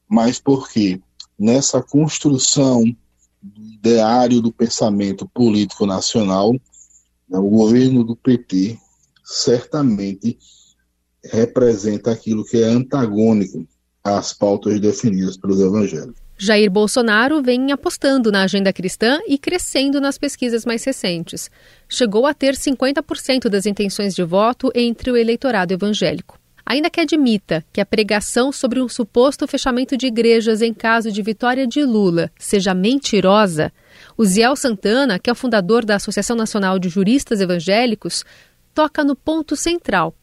mas 0.08 0.39
porque 0.39 1.01
nessa 1.38 1.82
construção 1.82 2.84
do 3.41 3.62
ideário 3.73 4.39
do 4.39 4.53
pensamento 4.53 5.27
político 5.27 5.86
nacional, 5.86 6.53
né, 7.27 7.38
o 7.38 7.49
governo 7.49 8.03
do 8.03 8.15
PT 8.15 8.77
certamente 9.34 10.38
representa 11.24 12.12
aquilo 12.12 12.43
que 12.43 12.62
é 12.62 12.65
antagônico 12.65 13.65
às 14.04 14.34
pautas 14.34 14.80
definidas 14.80 15.38
pelos 15.38 15.60
evangélicos. 15.60 16.22
Jair 16.38 16.69
Bolsonaro 16.69 17.41
vem 17.41 17.72
apostando 17.72 18.32
na 18.32 18.43
agenda 18.43 18.74
cristã 18.74 19.19
e 19.28 19.38
crescendo 19.38 20.02
nas 20.02 20.17
pesquisas 20.17 20.65
mais 20.65 20.84
recentes. 20.84 21.50
Chegou 21.88 22.26
a 22.26 22.34
ter 22.34 22.56
50% 22.56 23.48
das 23.48 23.65
intenções 23.65 24.13
de 24.13 24.24
voto 24.24 24.72
entre 24.76 25.12
o 25.12 25.15
eleitorado 25.15 25.74
evangélico. 25.74 26.38
Ainda 26.65 26.89
que 26.89 27.00
admita 27.00 27.63
que 27.72 27.82
a 27.82 27.86
pregação 27.86 28.52
sobre 28.52 28.82
um 28.82 28.88
suposto 28.88 29.48
fechamento 29.48 29.98
de 29.98 30.08
igrejas 30.08 30.62
em 30.62 30.74
caso 30.74 31.12
de 31.12 31.22
vitória 31.22 31.67
de 31.67 31.84
Lula 31.84 32.32
seja 32.39 32.74
mentirosa, 32.74 33.72
o 34.17 34.26
Ziel 34.26 34.56
Santana, 34.56 35.19
que 35.19 35.30
é 35.30 35.34
o 35.34 35.36
fundador 35.36 35.86
da 35.86 35.96
Associação 35.96 36.36
Nacional 36.36 36.80
de 36.80 36.89
Juristas 36.89 37.41
Evangélicos, 37.41 38.24
toca 38.74 39.04
no 39.04 39.16
ponto 39.16 39.56
central. 39.56 40.16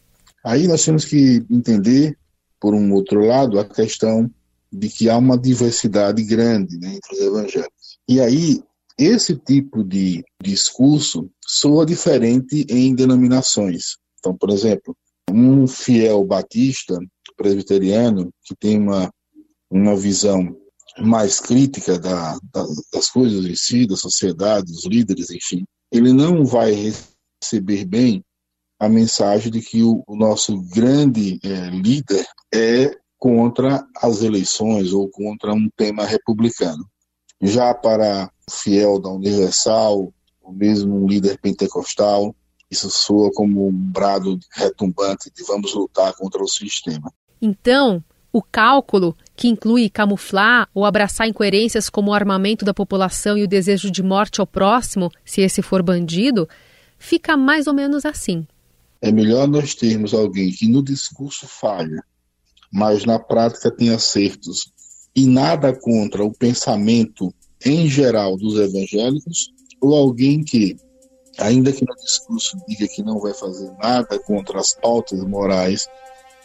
Aí 0.45 0.67
nós 0.67 0.85
temos 0.85 1.05
que 1.05 1.45
entender, 1.51 2.17
por 2.59 2.75
um 2.75 2.93
outro 2.93 3.25
lado, 3.25 3.59
a 3.59 3.65
questão 3.65 4.31
de 4.73 4.89
que 4.89 5.09
há 5.09 5.17
uma 5.17 5.39
diversidade 5.39 6.23
grande 6.25 6.79
né, 6.79 6.95
entre 6.95 7.15
os 7.15 7.21
evangélicos. 7.21 7.99
E 8.09 8.21
aí, 8.21 8.63
esse 8.99 9.37
tipo 9.37 9.83
de 9.85 10.25
discurso 10.43 11.31
soa 11.47 11.85
diferente 11.85 12.67
em 12.69 12.95
denominações. 12.95 13.97
Então, 14.19 14.37
por 14.37 14.51
exemplo, 14.51 14.97
um 15.31 15.67
fiel 15.67 16.25
batista 16.25 16.99
presbiteriano 17.37 18.31
que 18.45 18.55
tem 18.55 18.79
uma, 18.79 19.11
uma 19.71 19.97
visão 19.97 20.57
mais 20.99 21.41
crítica 21.41 21.99
da, 21.99 22.39
da, 22.53 22.67
das 22.93 23.11
coisas 23.11 23.45
em 23.45 23.55
si, 23.55 23.87
da 23.87 23.97
sociedade, 23.97 24.73
dos 24.73 24.85
líderes, 24.87 25.31
enfim, 25.31 25.65
ele 25.91 26.13
não 26.13 26.45
vai 26.45 26.73
receber 27.43 27.85
bem 27.85 28.23
a 28.81 28.89
mensagem 28.89 29.53
de 29.53 29.61
que 29.61 29.83
o, 29.83 30.03
o 30.07 30.17
nosso 30.17 30.59
grande 30.63 31.39
é, 31.45 31.69
líder 31.69 32.27
é 32.53 32.97
contra 33.19 33.87
as 33.95 34.23
eleições 34.23 34.95
ou 34.95 35.07
contra 35.11 35.53
um 35.53 35.69
tema 35.77 36.07
republicano. 36.07 36.89
Já 37.43 37.75
para 37.75 38.31
o 38.49 38.51
fiel 38.51 38.99
da 38.99 39.11
Universal, 39.11 40.11
ou 40.41 40.53
mesmo 40.53 40.97
um 40.97 41.07
líder 41.07 41.39
pentecostal, 41.39 42.35
isso 42.71 42.91
soa 42.91 43.31
como 43.35 43.69
um 43.69 43.73
brado 43.73 44.39
retumbante 44.55 45.31
de 45.31 45.45
vamos 45.45 45.75
lutar 45.75 46.15
contra 46.15 46.43
o 46.43 46.49
sistema. 46.49 47.13
Então, 47.43 48.03
o 48.33 48.41
cálculo, 48.41 49.15
que 49.37 49.49
inclui 49.49 49.91
camuflar 49.91 50.69
ou 50.73 50.87
abraçar 50.87 51.29
incoerências 51.29 51.91
como 51.91 52.13
o 52.13 52.15
armamento 52.15 52.65
da 52.65 52.73
população 52.73 53.37
e 53.37 53.43
o 53.43 53.49
desejo 53.49 53.91
de 53.91 54.03
morte 54.03 54.41
ao 54.41 54.47
próximo, 54.47 55.11
se 55.23 55.43
esse 55.43 55.61
for 55.61 55.83
bandido, 55.83 56.49
fica 56.99 57.37
mais 57.37 57.67
ou 57.67 57.75
menos 57.75 58.07
assim. 58.07 58.47
É 59.03 59.11
melhor 59.11 59.49
nós 59.49 59.75
termos 59.75 60.13
alguém 60.13 60.53
que 60.53 60.69
no 60.69 60.83
discurso 60.83 61.47
falha, 61.47 62.05
mas 62.71 63.07
na 63.07 63.19
prática 63.19 63.71
tem 63.71 63.91
acertos 63.91 64.71
e 65.17 65.27
nada 65.27 65.73
contra 65.73 66.23
o 66.23 66.33
pensamento 66.33 67.33
em 67.65 67.89
geral 67.89 68.37
dos 68.37 68.59
evangélicos, 68.59 69.51
ou 69.81 69.97
alguém 69.97 70.45
que, 70.45 70.77
ainda 71.39 71.73
que 71.73 71.85
no 71.85 71.95
discurso 71.97 72.59
diga 72.69 72.87
que 72.89 73.03
não 73.03 73.19
vai 73.19 73.33
fazer 73.33 73.71
nada 73.83 74.19
contra 74.19 74.61
as 74.61 74.75
pautas 74.75 75.21
morais, 75.25 75.89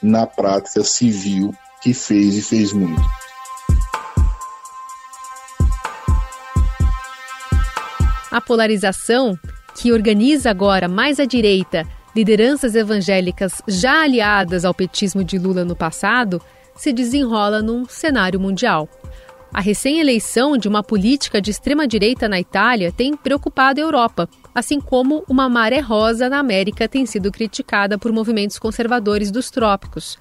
na 0.01 0.25
prática 0.25 0.83
civil 0.83 1.53
que 1.81 1.93
fez 1.93 2.35
e 2.35 2.41
fez 2.41 2.71
muito. 2.71 3.01
A 8.31 8.41
polarização, 8.41 9.37
que 9.75 9.91
organiza 9.91 10.49
agora 10.49 10.87
mais 10.87 11.19
à 11.19 11.25
direita 11.25 11.85
lideranças 12.15 12.75
evangélicas 12.75 13.61
já 13.67 14.03
aliadas 14.03 14.63
ao 14.63 14.73
petismo 14.73 15.23
de 15.23 15.37
Lula 15.37 15.65
no 15.65 15.75
passado, 15.75 16.41
se 16.75 16.93
desenrola 16.93 17.61
num 17.61 17.85
cenário 17.85 18.39
mundial. 18.39 18.87
A 19.53 19.61
recém-eleição 19.61 20.57
de 20.57 20.67
uma 20.67 20.83
política 20.83 21.41
de 21.41 21.49
extrema-direita 21.49 22.27
na 22.27 22.39
Itália 22.39 22.91
tem 22.91 23.15
preocupado 23.15 23.79
a 23.79 23.83
Europa, 23.83 24.29
assim 24.53 24.81
como 24.81 25.23
uma 25.29 25.47
maré 25.47 25.79
rosa 25.79 26.29
na 26.29 26.39
América 26.39 26.89
tem 26.89 27.05
sido 27.05 27.31
criticada 27.31 27.97
por 27.97 28.11
movimentos 28.11 28.59
conservadores 28.59 29.31
dos 29.31 29.49
trópicos. 29.49 30.17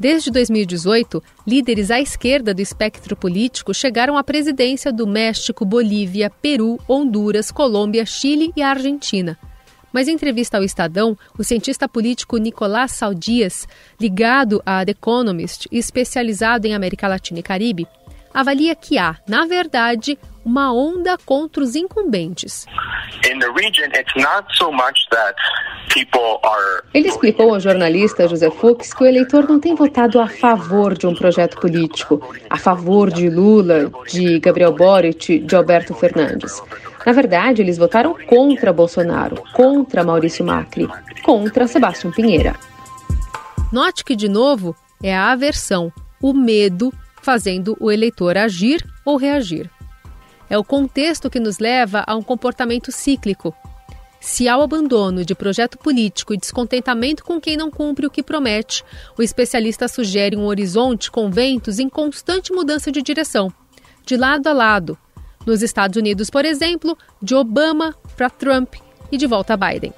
Desde 0.00 0.32
2018, 0.32 1.22
líderes 1.46 1.92
à 1.92 2.00
esquerda 2.00 2.52
do 2.52 2.60
espectro 2.60 3.14
político 3.14 3.72
chegaram 3.72 4.16
à 4.16 4.24
presidência 4.24 4.92
do 4.92 5.06
México, 5.06 5.64
Bolívia, 5.64 6.28
Peru, 6.28 6.78
Honduras, 6.88 7.52
Colômbia, 7.52 8.04
Chile 8.04 8.52
e 8.56 8.62
Argentina. 8.62 9.38
Mas 9.92 10.08
em 10.08 10.12
entrevista 10.12 10.56
ao 10.56 10.64
Estadão, 10.64 11.16
o 11.38 11.44
cientista 11.44 11.88
político 11.88 12.36
Nicolás 12.38 12.92
Saldias, 12.92 13.68
ligado 14.00 14.62
à 14.64 14.84
The 14.84 14.92
Economist 14.92 15.68
e 15.70 15.78
especializado 15.78 16.66
em 16.66 16.74
América 16.74 17.08
Latina 17.08 17.40
e 17.40 17.42
Caribe, 17.42 17.86
avalia 18.32 18.74
que 18.74 18.98
há, 18.98 19.16
na 19.28 19.44
verdade, 19.44 20.18
uma 20.44 20.72
onda 20.72 21.16
contra 21.24 21.62
os 21.62 21.76
incumbentes. 21.76 22.66
Ele 26.92 27.08
explicou 27.08 27.54
ao 27.54 27.60
jornalista 27.60 28.26
José 28.26 28.50
Fux 28.50 28.92
que 28.92 29.04
o 29.04 29.06
eleitor 29.06 29.48
não 29.48 29.60
tem 29.60 29.74
votado 29.74 30.20
a 30.20 30.26
favor 30.26 30.96
de 30.96 31.06
um 31.06 31.14
projeto 31.14 31.60
político, 31.60 32.34
a 32.50 32.58
favor 32.58 33.10
de 33.10 33.28
Lula, 33.28 33.90
de 34.08 34.40
Gabriel 34.40 34.72
Boric, 34.72 35.38
de 35.38 35.54
Alberto 35.54 35.94
Fernandes. 35.94 36.60
Na 37.04 37.12
verdade, 37.12 37.62
eles 37.62 37.78
votaram 37.78 38.16
contra 38.26 38.72
Bolsonaro, 38.72 39.42
contra 39.52 40.04
Maurício 40.04 40.44
Macri, 40.44 40.88
contra 41.22 41.66
Sebastião 41.66 42.12
Pinheira. 42.12 42.54
Note 43.72 44.04
que, 44.04 44.14
de 44.14 44.28
novo, 44.28 44.76
é 45.02 45.14
a 45.14 45.32
aversão, 45.32 45.92
o 46.20 46.32
medo 46.32 46.92
fazendo 47.20 47.76
o 47.80 47.90
eleitor 47.90 48.36
agir 48.36 48.84
ou 49.04 49.16
reagir. 49.16 49.70
É 50.48 50.58
o 50.58 50.64
contexto 50.64 51.30
que 51.30 51.40
nos 51.40 51.58
leva 51.58 52.04
a 52.06 52.14
um 52.14 52.22
comportamento 52.22 52.92
cíclico. 52.92 53.54
Se 54.20 54.48
há 54.48 54.56
o 54.56 54.62
abandono 54.62 55.24
de 55.24 55.34
projeto 55.34 55.78
político 55.78 56.32
e 56.32 56.36
descontentamento 56.36 57.24
com 57.24 57.40
quem 57.40 57.56
não 57.56 57.70
cumpre 57.70 58.06
o 58.06 58.10
que 58.10 58.22
promete, 58.22 58.84
o 59.18 59.22
especialista 59.22 59.88
sugere 59.88 60.36
um 60.36 60.44
horizonte 60.44 61.10
com 61.10 61.30
ventos 61.30 61.80
em 61.80 61.88
constante 61.88 62.52
mudança 62.52 62.92
de 62.92 63.02
direção, 63.02 63.52
de 64.06 64.16
lado 64.16 64.46
a 64.46 64.52
lado, 64.52 64.96
nos 65.46 65.62
Estados 65.62 65.96
Unidos, 65.96 66.30
por 66.30 66.44
exemplo, 66.44 66.96
de 67.20 67.34
Obama 67.34 67.94
para 68.16 68.30
Trump 68.30 68.74
e 69.10 69.16
de 69.16 69.26
volta 69.26 69.54
a 69.54 69.56
Biden. 69.56 69.92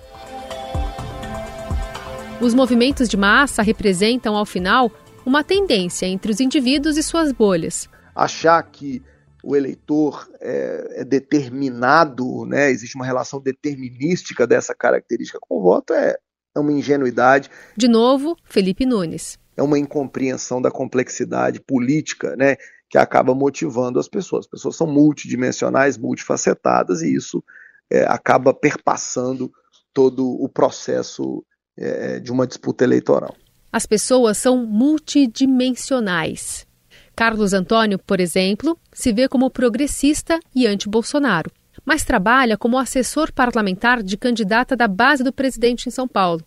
Os 2.40 2.52
movimentos 2.52 3.08
de 3.08 3.16
massa 3.16 3.62
representam, 3.62 4.36
ao 4.36 4.44
final, 4.44 4.90
uma 5.24 5.42
tendência 5.42 6.06
entre 6.06 6.30
os 6.30 6.40
indivíduos 6.40 6.96
e 6.96 7.02
suas 7.02 7.32
bolhas. 7.32 7.88
Achar 8.14 8.62
que 8.62 9.02
o 9.42 9.54
eleitor 9.54 10.28
é, 10.40 11.00
é, 11.00 11.04
determinado, 11.04 12.44
né? 12.46 12.70
existe 12.70 12.96
uma 12.96 13.04
relação 13.04 13.40
determinística 13.40 14.46
dessa 14.46 14.74
característica 14.74 15.38
com 15.40 15.58
o 15.58 15.62
voto, 15.62 15.92
é, 15.92 16.16
é 16.56 16.60
uma 16.60 16.72
ingenuidade. 16.72 17.50
De 17.76 17.88
novo, 17.88 18.36
Felipe 18.44 18.86
Nunes. 18.86 19.38
É 19.56 19.62
uma 19.62 19.78
incompreensão 19.78 20.60
da 20.60 20.70
complexidade 20.70 21.60
política, 21.60 22.34
né? 22.36 22.56
Que 22.94 22.98
acaba 22.98 23.34
motivando 23.34 23.98
as 23.98 24.06
pessoas. 24.06 24.44
As 24.44 24.50
pessoas 24.50 24.76
são 24.76 24.86
multidimensionais, 24.86 25.98
multifacetadas, 25.98 27.02
e 27.02 27.12
isso 27.12 27.42
é, 27.90 28.04
acaba 28.04 28.54
perpassando 28.54 29.50
todo 29.92 30.24
o 30.24 30.48
processo 30.48 31.44
é, 31.76 32.20
de 32.20 32.30
uma 32.30 32.46
disputa 32.46 32.84
eleitoral. 32.84 33.34
As 33.72 33.84
pessoas 33.84 34.38
são 34.38 34.64
multidimensionais. 34.64 36.68
Carlos 37.16 37.52
Antônio, 37.52 37.98
por 37.98 38.20
exemplo, 38.20 38.78
se 38.92 39.12
vê 39.12 39.28
como 39.28 39.50
progressista 39.50 40.38
e 40.54 40.64
anti-Bolsonaro, 40.64 41.50
mas 41.84 42.04
trabalha 42.04 42.56
como 42.56 42.78
assessor 42.78 43.32
parlamentar 43.32 44.04
de 44.04 44.16
candidata 44.16 44.76
da 44.76 44.86
base 44.86 45.24
do 45.24 45.32
presidente 45.32 45.88
em 45.88 45.90
São 45.90 46.06
Paulo. 46.06 46.44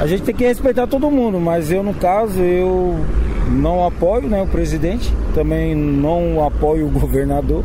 A 0.00 0.06
gente 0.06 0.22
tem 0.22 0.34
que 0.34 0.44
respeitar 0.44 0.86
todo 0.86 1.10
mundo, 1.10 1.38
mas 1.38 1.70
eu, 1.70 1.82
no 1.82 1.92
caso, 1.92 2.40
eu 2.40 2.96
não 3.50 3.84
apoio 3.84 4.28
né, 4.28 4.42
o 4.42 4.46
presidente, 4.46 5.12
também 5.34 5.74
não 5.74 6.44
apoio 6.44 6.86
o 6.86 6.90
governador. 6.90 7.64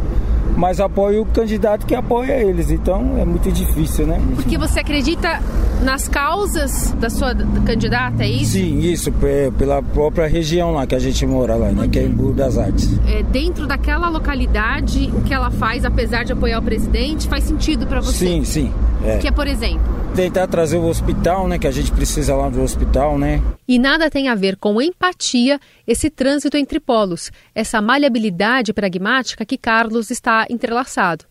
mas 0.57 0.79
apoio 0.79 1.21
o 1.21 1.25
candidato 1.25 1.85
que 1.85 1.93
apoia 1.93 2.33
eles. 2.33 2.71
Então 2.71 3.15
é 3.19 3.23
muito 3.23 3.51
difícil, 3.51 4.07
né? 4.07 4.19
Porque 4.35 4.57
você 4.57 4.79
acredita 4.79 5.39
nas 5.83 6.07
causas 6.07 6.91
da 6.93 7.09
sua 7.09 7.35
candidata, 7.65 8.23
é 8.23 8.29
isso? 8.29 8.53
Sim, 8.53 8.79
isso, 8.79 9.11
pela 9.57 9.81
própria 9.81 10.27
região 10.27 10.71
lá 10.71 10.87
que 10.87 10.95
a 10.95 10.99
gente 10.99 11.25
mora 11.25 11.55
lá, 11.55 11.71
né? 11.71 11.87
Que 11.87 11.99
é 11.99 12.03
em 12.03 12.09
Burro 12.09 12.33
das 12.33 12.57
Artes. 12.57 12.89
É, 13.07 13.23
dentro 13.23 13.67
daquela 13.67 14.09
localidade, 14.09 15.09
o 15.13 15.21
que 15.21 15.33
ela 15.33 15.51
faz, 15.51 15.85
apesar 15.85 16.23
de 16.23 16.33
apoiar 16.33 16.59
o 16.59 16.61
presidente, 16.61 17.27
faz 17.27 17.43
sentido 17.43 17.85
para 17.85 18.01
você? 18.01 18.25
Sim, 18.25 18.43
sim. 18.43 18.73
É. 19.05 19.17
Que 19.17 19.27
é, 19.27 19.31
por 19.31 19.47
exemplo? 19.47 19.97
Tentar 20.15 20.47
trazer 20.47 20.77
o 20.77 20.85
hospital, 20.85 21.47
né? 21.47 21.59
Que 21.59 21.67
a 21.67 21.71
gente 21.71 21.91
precisa 21.91 22.35
lá 22.35 22.49
do 22.49 22.61
hospital, 22.61 23.17
né? 23.17 23.41
E 23.67 23.77
nada 23.77 24.09
tem 24.09 24.29
a 24.29 24.35
ver 24.35 24.57
com 24.57 24.81
empatia 24.81 25.59
esse 25.85 26.09
trânsito 26.09 26.57
entre 26.57 26.79
polos, 26.79 27.31
essa 27.53 27.81
maleabilidade 27.81 28.73
pragmática 28.73 29.45
que 29.45 29.57
Carlos 29.57 30.09
está 30.09 30.47
entrelaçado. 30.49 31.25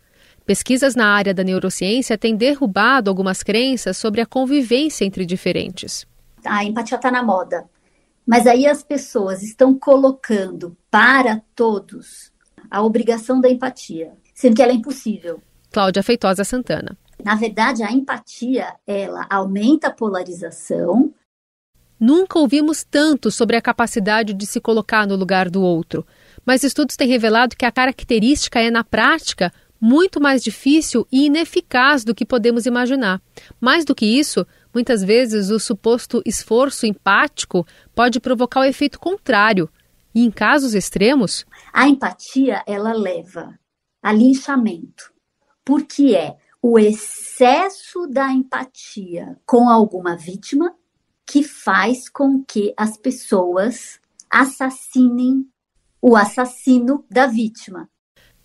Pesquisas 0.47 0.95
na 0.95 1.09
área 1.09 1.35
da 1.35 1.43
neurociência 1.43 2.17
têm 2.17 2.37
derrubado 2.37 3.11
algumas 3.11 3.43
crenças 3.43 3.97
sobre 3.97 4.21
a 4.21 4.27
convivência 4.27 5.05
entre 5.05 5.27
diferentes. 5.27 6.07
A 6.45 6.65
empatia 6.65 6.95
está 6.95 7.11
na 7.11 7.21
moda, 7.21 7.69
mas 8.25 8.47
aí 8.47 8.65
as 8.65 8.81
pessoas 8.81 9.43
estão 9.43 9.77
colocando 9.77 10.77
para 10.89 11.43
todos 11.57 12.33
a 12.71 12.81
obrigação 12.81 13.41
da 13.41 13.51
empatia, 13.51 14.13
sendo 14.33 14.55
que 14.55 14.63
ela 14.63 14.71
é 14.71 14.77
impossível. 14.77 15.43
Cláudia 15.73 16.03
Feitosa 16.03 16.45
Santana. 16.45 16.97
Na 17.25 17.35
verdade, 17.35 17.83
a 17.83 17.91
empatia, 17.91 18.73
ela 18.87 19.27
aumenta 19.29 19.89
a 19.89 19.93
polarização. 19.93 21.13
Nunca 21.99 22.39
ouvimos 22.39 22.85
tanto 22.85 23.33
sobre 23.33 23.57
a 23.57 23.63
capacidade 23.63 24.33
de 24.33 24.47
se 24.47 24.61
colocar 24.61 25.09
no 25.09 25.17
lugar 25.17 25.51
do 25.51 25.61
outro, 25.61 26.07
mas 26.45 26.63
estudos 26.63 26.95
têm 26.95 27.09
revelado 27.09 27.57
que 27.57 27.65
a 27.65 27.73
característica 27.73 28.61
é, 28.61 28.71
na 28.71 28.85
prática, 28.85 29.53
muito 29.81 30.21
mais 30.21 30.43
difícil 30.43 31.07
e 31.11 31.27
ineficaz 31.27 32.05
do 32.05 32.15
que 32.15 32.25
podemos 32.25 32.67
imaginar. 32.67 33.21
Mais 33.61 33.85
do 33.85 33.95
que 33.95 34.07
isso, 34.07 34.47
muitas 34.75 35.03
vezes 35.03 35.51
o 35.51 35.59
suposto 35.59 36.23
esforço 36.25 36.87
empático 36.87 37.67
pode 37.95 38.21
provocar 38.21 38.61
o 38.61 38.65
efeito 38.65 38.99
contrário. 38.99 39.69
E 40.15 40.25
em 40.25 40.31
casos 40.31 40.75
extremos, 40.75 41.45
a 41.73 41.87
empatia 41.89 42.63
ela 42.67 42.93
leva 42.93 43.59
a 44.03 44.13
linchamento, 44.13 45.13
porque 45.65 46.15
é 46.15 46.37
o 46.63 46.79
excesso 46.79 48.07
da 48.07 48.33
empatia 48.33 49.39
com 49.45 49.69
alguma 49.69 50.17
vítima 50.17 50.75
que 51.27 51.43
faz 51.43 52.09
com 52.09 52.43
que 52.43 52.73
as 52.77 52.97
pessoas 52.97 54.01
assassinem 54.31 55.47
o 56.01 56.17
assassino 56.17 57.05
da 57.11 57.27
vítima. 57.27 57.91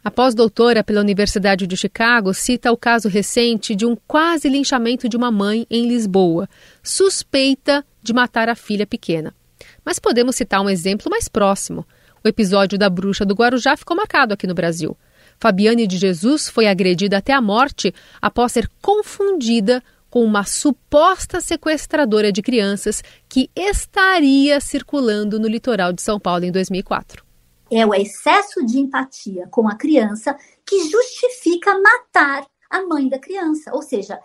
A 0.04 0.10
pós-doutora 0.10 0.84
pela 0.84 0.99
Universidade 0.99 1.68
de 1.68 1.78
Chicago 1.78 2.34
cita 2.34 2.72
o 2.72 2.78
caso 2.78 3.08
recente 3.08 3.76
de 3.76 3.86
um 3.86 3.95
quase 4.08 4.49
linchamento 4.49 5.08
de 5.08 5.16
uma 5.16 5.30
mãe 5.30 5.68
em 5.70 5.88
Lisboa, 5.88 6.49
suspeita 6.82 7.86
de 8.02 8.12
matar 8.12 8.49
a 8.49 8.56
filha 8.56 8.88
pequena. 8.88 9.32
Mas 9.86 9.99
podemos 9.99 10.36
citar 10.36 10.60
um 10.60 10.70
exemplo 10.70 11.08
mais 11.08 11.28
próximo. 11.28 11.86
O 12.24 12.28
episódio 12.28 12.80
da 12.80 12.89
bruxa 12.89 13.24
do 13.24 13.36
Guarujá 13.36 13.78
ficou 13.78 13.95
marcado 13.95 14.34
aqui 14.34 14.47
no 14.47 14.56
Brasil. 14.56 14.97
Fabiane 15.39 15.86
de 15.86 15.97
Jesus 15.97 16.49
foi 16.49 16.66
agredida 16.68 17.18
até 17.18 17.32
a 17.32 17.41
morte 17.41 17.93
após 18.20 18.54
ser 18.54 18.68
confundida 18.82 19.84
com 20.10 20.24
uma 20.26 20.43
suposta 20.45 21.39
sequestradora 21.39 22.32
de 22.32 22.41
crianças 22.41 23.04
que 23.30 23.52
estaria 23.56 24.60
circulando 24.60 25.39
no 25.39 25.47
litoral 25.47 25.93
de 25.93 26.02
São 26.02 26.20
Paulo 26.20 26.43
em 26.43 26.52
2004 26.52 27.31
é 27.72 27.86
o 27.86 27.93
excesso 27.93 28.65
de 28.65 28.80
empatia 28.80 29.47
com 29.47 29.67
a 29.67 29.76
criança 29.76 30.38
que 30.65 30.89
justifica 30.89 31.80
matar 31.80 32.45
a 32.69 32.86
mãe 32.86 33.07
da 33.07 33.17
criança. 33.17 33.74
Ou 33.74 33.82
seja, 33.82 34.19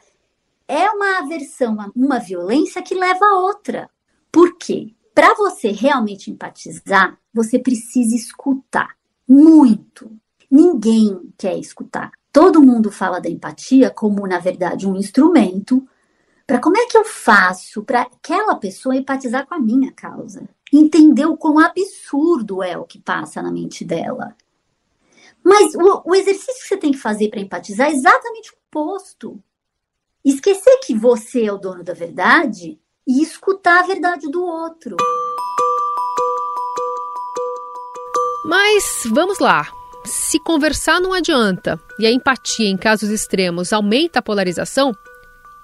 é 0.67 0.91
uma 0.91 1.19
aversão 1.21 1.81
a 1.81 1.91
uma 1.95 2.19
violência 2.19 2.83
que 2.83 2.95
leva 2.95 3.25
a 3.25 3.39
outra. 3.39 3.89
Por 4.33 4.59
quê? 4.59 4.93
Para 5.15 5.33
você 5.35 5.71
realmente 5.71 6.31
empatizar, 6.31 7.17
você 7.33 7.59
precisa 7.59 8.17
escutar 8.17 8.97
muito. 9.27 10.11
Ninguém 10.51 11.33
quer 11.39 11.57
escutar. 11.57 12.11
Todo 12.33 12.61
mundo 12.61 12.91
fala 12.91 13.21
da 13.21 13.31
empatia 13.31 13.91
como, 13.91 14.27
na 14.27 14.39
verdade, 14.39 14.87
um 14.87 14.97
instrumento 14.97 15.89
para 16.47 16.61
como 16.61 16.77
é 16.77 16.87
que 16.87 16.99
eu 16.99 17.05
faço 17.05 17.83
para 17.83 18.03
aquela 18.03 18.57
pessoa 18.57 18.95
empatizar 18.95 19.47
com 19.47 19.55
a 19.55 19.59
minha 19.59 19.91
causa 19.93 20.49
entender 20.73 21.27
o 21.27 21.37
quão 21.37 21.59
absurdo 21.59 22.63
é 22.63 22.77
o 22.77 22.85
que 22.85 22.99
passa 22.99 23.43
na 23.43 23.53
mente 23.53 23.85
dela. 23.85 24.37
Mas 25.43 25.75
o, 25.75 26.03
o 26.05 26.15
exercício 26.15 26.61
que 26.63 26.69
você 26.69 26.77
tem 26.77 26.93
que 26.93 26.99
fazer 26.99 27.29
para 27.29 27.41
empatizar 27.41 27.89
é 27.89 27.93
exatamente 27.93 28.51
o 28.51 28.57
oposto. 28.69 29.43
Esquecer 30.25 30.81
que 30.85 30.95
você 30.95 31.45
é 31.45 31.53
o 31.53 31.59
dono 31.59 31.85
da 31.85 31.95
verdade 31.95 32.81
e 33.07 33.23
escutar 33.23 33.85
a 33.85 33.87
verdade 33.87 34.29
do 34.29 34.45
outro. 34.45 34.97
Mas 38.45 38.85
vamos 39.13 39.39
lá. 39.39 39.69
Se 40.05 40.39
conversar 40.41 41.01
não 41.01 41.13
adianta 41.13 41.81
e 41.99 42.07
a 42.07 42.11
empatia 42.11 42.69
em 42.69 42.77
casos 42.77 43.11
extremos 43.11 43.73
aumenta 43.73 44.19
a 44.19 44.23
polarização, 44.23 44.93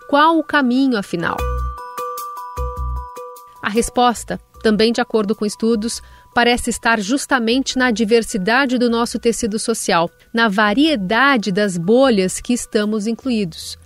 qual 0.09 0.38
o 0.38 0.44
caminho 0.44 0.96
afinal? 0.96 1.36
A 3.62 3.68
resposta 3.68 4.40
também 4.62 4.92
de 4.92 5.00
acordo 5.00 5.34
com 5.34 5.44
estudos, 5.44 6.00
parece 6.34 6.70
estar 6.70 7.00
justamente 7.00 7.76
na 7.76 7.90
diversidade 7.90 8.78
do 8.78 8.88
nosso 8.88 9.18
tecido 9.18 9.58
social, 9.58 10.10
na 10.32 10.48
variedade 10.48 11.52
das 11.52 11.76
bolhas 11.76 12.40
que 12.40 12.52
estamos 12.52 13.06
incluídos. 13.06 13.76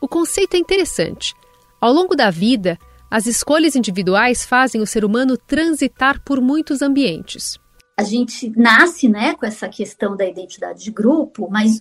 O 0.00 0.08
conceito 0.08 0.54
é 0.54 0.58
interessante. 0.58 1.34
Ao 1.80 1.92
longo 1.92 2.14
da 2.14 2.30
vida, 2.30 2.78
as 3.10 3.26
escolhas 3.26 3.76
individuais 3.76 4.44
fazem 4.44 4.80
o 4.80 4.86
ser 4.86 5.04
humano 5.04 5.36
transitar 5.36 6.20
por 6.24 6.40
muitos 6.40 6.82
ambientes. 6.82 7.58
A 7.96 8.02
gente 8.02 8.52
nasce 8.56 9.08
né, 9.08 9.34
com 9.34 9.46
essa 9.46 9.68
questão 9.68 10.16
da 10.16 10.26
identidade 10.26 10.84
de 10.84 10.90
grupo, 10.90 11.48
mas 11.50 11.80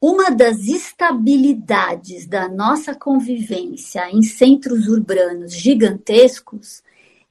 uma 0.00 0.30
das 0.30 0.60
estabilidades 0.60 2.26
da 2.26 2.48
nossa 2.48 2.94
convivência 2.94 4.08
em 4.10 4.22
centros 4.22 4.86
urbanos 4.86 5.52
gigantescos 5.52 6.82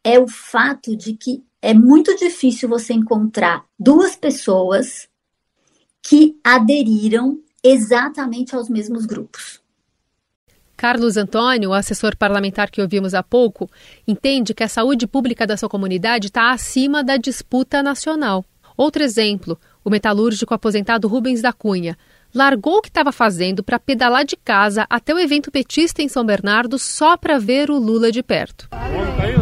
é 0.03 0.19
o 0.19 0.27
fato 0.27 0.95
de 0.95 1.13
que 1.13 1.43
é 1.61 1.73
muito 1.73 2.15
difícil 2.15 2.69
você 2.69 2.93
encontrar 2.93 3.65
duas 3.77 4.15
pessoas 4.15 5.07
que 6.01 6.37
aderiram 6.43 7.39
exatamente 7.63 8.55
aos 8.55 8.69
mesmos 8.69 9.05
grupos. 9.05 9.59
Carlos 10.77 11.17
Antônio, 11.17 11.71
o 11.71 11.73
assessor 11.73 12.15
parlamentar 12.15 12.71
que 12.71 12.81
ouvimos 12.81 13.13
há 13.13 13.21
pouco, 13.21 13.69
entende 14.07 14.53
que 14.53 14.63
a 14.63 14.69
saúde 14.69 15.05
pública 15.05 15.45
da 15.45 15.57
sua 15.57 15.67
comunidade 15.67 16.27
está 16.27 16.51
acima 16.51 17.03
da 17.03 17.17
disputa 17.17 17.83
nacional. 17.83 18.45
Outro 18.77 19.03
exemplo, 19.03 19.59
o 19.83 19.89
metalúrgico 19.89 20.53
aposentado 20.53 21.09
Rubens 21.09 21.41
da 21.41 21.51
Cunha, 21.51 21.97
largou 22.33 22.77
o 22.77 22.81
que 22.81 22.87
estava 22.87 23.11
fazendo 23.11 23.61
para 23.61 23.77
pedalar 23.77 24.23
de 24.23 24.37
casa 24.37 24.85
até 24.89 25.13
o 25.13 25.19
evento 25.19 25.51
petista 25.51 26.01
em 26.01 26.07
São 26.07 26.25
Bernardo 26.25 26.79
só 26.79 27.17
para 27.17 27.37
ver 27.37 27.69
o 27.69 27.77
Lula 27.77 28.09
de 28.09 28.23
perto. 28.23 28.69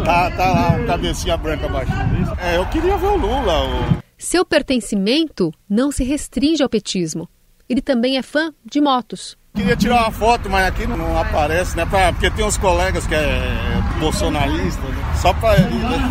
Tá, 0.04 0.30
tá 0.30 0.50
lá, 0.50 0.70
um 0.70 0.86
cabecinha 0.86 1.36
branca 1.36 1.66
abaixo. 1.66 1.92
É, 2.38 2.56
eu 2.56 2.66
queria 2.66 2.96
ver 2.96 3.06
o 3.06 3.16
Lula. 3.16 3.64
O... 3.64 4.02
Seu 4.16 4.44
pertencimento 4.44 5.52
não 5.68 5.92
se 5.92 6.02
restringe 6.04 6.62
ao 6.62 6.68
petismo. 6.68 7.28
Ele 7.68 7.80
também 7.82 8.16
é 8.16 8.22
fã 8.22 8.52
de 8.64 8.80
motos. 8.80 9.36
Queria 9.54 9.76
tirar 9.76 10.02
uma 10.02 10.10
foto, 10.12 10.48
mas 10.48 10.66
aqui 10.66 10.86
não 10.86 11.18
aparece, 11.18 11.76
né? 11.76 11.84
Pra, 11.84 12.12
porque 12.12 12.30
tem 12.30 12.44
uns 12.44 12.56
colegas 12.56 13.06
que 13.06 13.14
é 13.14 13.77
bolsonarista, 13.98 14.82
né? 14.82 15.08
só 15.20 15.32
para 15.32 15.58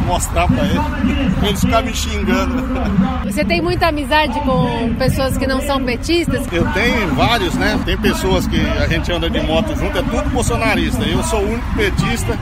mostrar 0.05 0.47
para 0.47 0.65
eles, 0.65 1.43
eles 1.43 1.61
ficar 1.61 1.81
me 1.81 1.93
xingando. 1.93 2.63
Você 3.25 3.43
tem 3.45 3.61
muita 3.61 3.87
amizade 3.87 4.39
com 4.41 4.93
pessoas 4.95 5.37
que 5.37 5.47
não 5.47 5.61
são 5.61 5.83
petistas? 5.83 6.45
Eu 6.51 6.65
tenho 6.73 7.07
vários, 7.15 7.53
né? 7.55 7.79
Tem 7.85 7.97
pessoas 7.97 8.47
que 8.47 8.59
a 8.59 8.87
gente 8.87 9.11
anda 9.11 9.29
de 9.29 9.39
moto 9.41 9.75
junto, 9.75 9.97
é 9.97 10.03
tudo 10.03 10.29
bolsonarista. 10.29 11.03
Eu 11.03 11.23
sou 11.23 11.41
o 11.41 11.53
único 11.53 11.75
petista. 11.75 12.37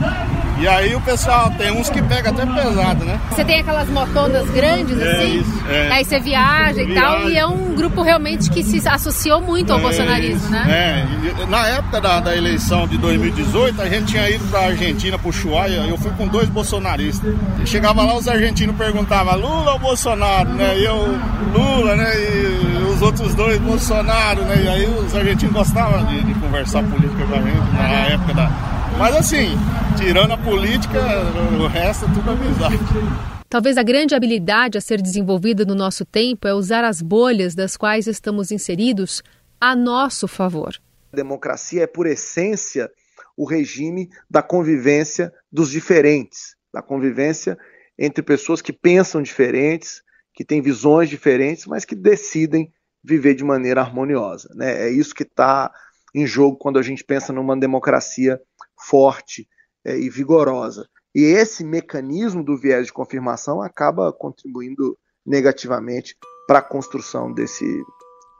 E 0.58 0.66
aí 0.66 0.94
o 0.94 1.00
pessoal 1.02 1.50
tem 1.50 1.70
uns 1.70 1.90
que 1.90 2.00
pega 2.00 2.30
até 2.30 2.46
pesado, 2.46 3.04
né? 3.04 3.20
Você 3.30 3.44
tem 3.44 3.60
aquelas 3.60 3.88
motonas 3.90 4.48
grandes, 4.50 4.98
é 4.98 5.12
assim? 5.12 5.40
Isso, 5.40 5.64
é. 5.68 5.92
Aí 5.92 6.04
você 6.04 6.18
viaja 6.18 6.82
e 6.82 6.94
tal, 6.94 7.28
e 7.28 7.36
é 7.36 7.46
um 7.46 7.74
grupo 7.74 8.00
realmente 8.00 8.50
que 8.50 8.64
se 8.64 8.88
associou 8.88 9.42
muito 9.42 9.70
ao 9.70 9.78
é 9.78 9.82
bolsonarismo, 9.82 10.36
isso, 10.36 10.50
né? 10.50 11.06
É. 11.38 11.46
Na 11.46 11.66
época 11.68 12.00
da, 12.00 12.20
da 12.20 12.34
eleição 12.34 12.88
de 12.88 12.96
2018, 12.96 13.82
a 13.82 13.88
gente 13.88 14.06
tinha 14.06 14.30
ido 14.30 14.44
pra 14.46 14.60
Argentina, 14.60 15.18
pro 15.18 15.30
Ushuaia, 15.36 15.86
eu 15.86 15.98
fui 15.98 16.10
com 16.12 16.26
dois 16.26 16.48
bolsonaristas. 16.48 17.34
chegava 17.66 18.02
lá, 18.02 18.16
os 18.16 18.26
argentinos 18.26 18.74
perguntavam 18.76 19.36
Lula 19.36 19.74
ou 19.74 19.78
Bolsonaro, 19.78 20.48
né? 20.54 20.78
E 20.78 20.84
eu, 20.84 20.96
Lula, 21.52 21.94
né? 21.94 22.12
E 22.16 22.92
os 22.92 23.02
outros 23.02 23.34
dois, 23.34 23.58
Bolsonaro, 23.58 24.42
né? 24.42 24.62
E 24.64 24.68
aí 24.68 24.86
os 24.86 25.14
argentinos 25.14 25.54
gostavam 25.54 26.06
de, 26.06 26.24
de 26.24 26.34
conversar 26.40 26.82
política 26.82 27.26
com 27.26 27.34
a 27.34 27.42
gente 27.42 27.72
na 27.74 28.06
época 28.06 28.34
da. 28.34 28.50
Mas 28.98 29.14
assim, 29.14 29.58
tirando 29.98 30.32
a 30.32 30.38
política, 30.38 30.98
o 31.60 31.66
resto 31.66 32.06
é 32.06 32.08
tudo 32.08 32.30
amizade. 32.30 32.78
Talvez 33.48 33.76
a 33.76 33.82
grande 33.82 34.14
habilidade 34.14 34.78
a 34.78 34.80
ser 34.80 35.02
desenvolvida 35.02 35.64
no 35.64 35.74
nosso 35.74 36.04
tempo 36.04 36.48
é 36.48 36.54
usar 36.54 36.82
as 36.82 37.02
bolhas 37.02 37.54
das 37.54 37.76
quais 37.76 38.06
estamos 38.06 38.50
inseridos 38.50 39.22
a 39.60 39.76
nosso 39.76 40.26
favor. 40.26 40.74
A 41.12 41.16
democracia 41.16 41.84
é, 41.84 41.86
por 41.86 42.06
essência, 42.06 42.90
o 43.36 43.44
regime 43.44 44.08
da 44.30 44.42
convivência 44.42 45.32
dos 45.52 45.70
diferentes, 45.70 46.56
da 46.72 46.82
convivência 46.82 47.58
entre 47.98 48.22
pessoas 48.22 48.62
que 48.62 48.72
pensam 48.72 49.22
diferentes, 49.22 50.02
que 50.34 50.44
têm 50.44 50.60
visões 50.60 51.08
diferentes, 51.08 51.66
mas 51.66 51.84
que 51.84 51.94
decidem 51.94 52.72
viver 53.02 53.34
de 53.34 53.44
maneira 53.44 53.80
harmoniosa. 53.80 54.48
Né? 54.54 54.86
É 54.86 54.90
isso 54.90 55.14
que 55.14 55.22
está 55.22 55.72
em 56.14 56.26
jogo 56.26 56.56
quando 56.56 56.78
a 56.78 56.82
gente 56.82 57.04
pensa 57.04 57.32
numa 57.32 57.56
democracia 57.56 58.40
forte 58.78 59.48
é, 59.84 59.98
e 59.98 60.10
vigorosa. 60.10 60.88
E 61.14 61.22
esse 61.22 61.64
mecanismo 61.64 62.44
do 62.44 62.58
viés 62.58 62.86
de 62.86 62.92
confirmação 62.92 63.62
acaba 63.62 64.12
contribuindo 64.12 64.98
negativamente 65.24 66.16
para 66.46 66.58
a 66.58 66.62
construção 66.62 67.32
desse, 67.32 67.64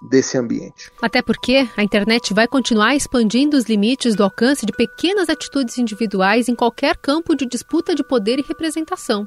desse 0.01 0.37
ambiente. 0.37 0.91
Até 1.01 1.23
porque 1.23 1.69
a 1.77 1.83
internet 1.83 2.35
vai 2.35 2.47
continuar 2.47 2.95
expandindo 2.95 3.57
os 3.57 3.65
limites 3.65 4.15
do 4.15 4.23
alcance 4.23 4.67
de 4.67 4.73
pequenas 4.73 5.29
atitudes 5.29 5.79
individuais 5.79 6.49
em 6.49 6.55
qualquer 6.55 6.97
campo 6.97 7.35
de 7.35 7.47
disputa 7.47 7.95
de 7.95 8.05
poder 8.05 8.39
e 8.39 8.45
representação. 8.47 9.27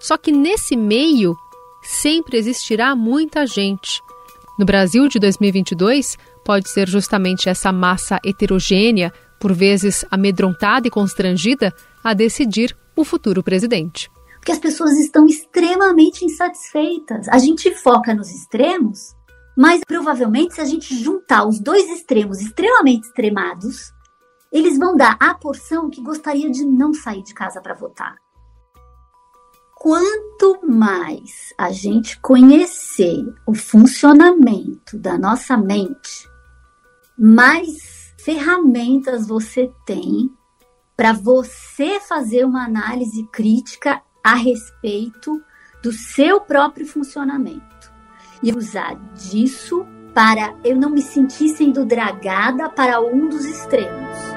Só 0.00 0.16
que 0.16 0.32
nesse 0.32 0.76
meio 0.76 1.36
sempre 1.82 2.38
existirá 2.38 2.96
muita 2.96 3.46
gente. 3.46 4.02
No 4.58 4.64
Brasil 4.64 5.08
de 5.08 5.18
2022, 5.18 6.16
pode 6.44 6.68
ser 6.68 6.88
justamente 6.88 7.48
essa 7.48 7.72
massa 7.72 8.18
heterogênea, 8.24 9.12
por 9.40 9.52
vezes 9.52 10.04
amedrontada 10.10 10.86
e 10.86 10.90
constrangida, 10.90 11.74
a 12.02 12.14
decidir 12.14 12.76
o 12.96 13.04
futuro 13.04 13.42
presidente. 13.42 14.10
Porque 14.36 14.52
as 14.52 14.58
pessoas 14.58 14.92
estão 14.98 15.26
extremamente 15.26 16.24
insatisfeitas. 16.24 17.28
A 17.28 17.38
gente 17.38 17.74
foca 17.74 18.14
nos 18.14 18.30
extremos, 18.30 19.16
mas 19.56 19.80
provavelmente 19.86 20.54
se 20.54 20.60
a 20.60 20.64
gente 20.64 20.96
juntar 20.96 21.46
os 21.46 21.60
dois 21.60 21.88
extremos 21.90 22.40
extremamente 22.40 23.06
extremados, 23.06 23.92
eles 24.52 24.78
vão 24.78 24.96
dar 24.96 25.16
a 25.20 25.34
porção 25.34 25.90
que 25.90 26.02
gostaria 26.02 26.50
de 26.50 26.64
não 26.64 26.92
sair 26.92 27.22
de 27.22 27.34
casa 27.34 27.60
para 27.60 27.74
votar. 27.74 28.16
Quanto 29.76 30.60
mais 30.66 31.52
a 31.58 31.70
gente 31.70 32.18
conhecer 32.20 33.22
o 33.46 33.54
funcionamento 33.54 34.98
da 34.98 35.18
nossa 35.18 35.56
mente, 35.56 36.28
mais 37.18 38.14
ferramentas 38.18 39.26
você 39.26 39.70
tem 39.84 40.30
para 40.96 41.12
você 41.12 42.00
fazer 42.00 42.44
uma 42.44 42.64
análise 42.64 43.26
crítica 43.30 44.00
a 44.22 44.34
respeito 44.34 45.42
do 45.82 45.92
seu 45.92 46.40
próprio 46.40 46.86
funcionamento 46.86 47.73
e 48.42 48.52
usar 48.52 48.96
disso 49.14 49.86
para 50.14 50.54
eu 50.64 50.76
não 50.76 50.90
me 50.90 51.02
sentir 51.02 51.48
sendo 51.48 51.84
dragada 51.84 52.68
para 52.68 53.00
um 53.00 53.28
dos 53.28 53.44
extremos. 53.44 54.33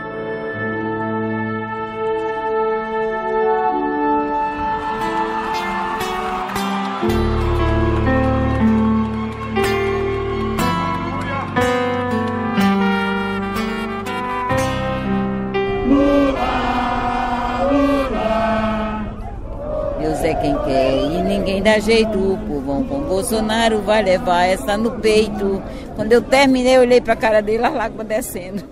Jeito. 21.80 22.18
O 22.18 22.38
povão 22.38 22.84
com 22.84 23.02
Bolsonaro 23.02 23.82
vai 23.82 24.04
levar 24.04 24.46
essa 24.46 24.78
no 24.78 24.92
peito. 25.00 25.62
Quando 25.96 26.12
eu 26.14 26.22
terminei, 26.22 26.78
eu 26.78 26.82
olhei 26.82 27.02
para 27.02 27.14
a 27.14 27.18
cara 27.18 27.42
dele, 27.42 27.66
as 27.66 27.74
lágrimas 27.74 28.08
descendo. 28.08 28.64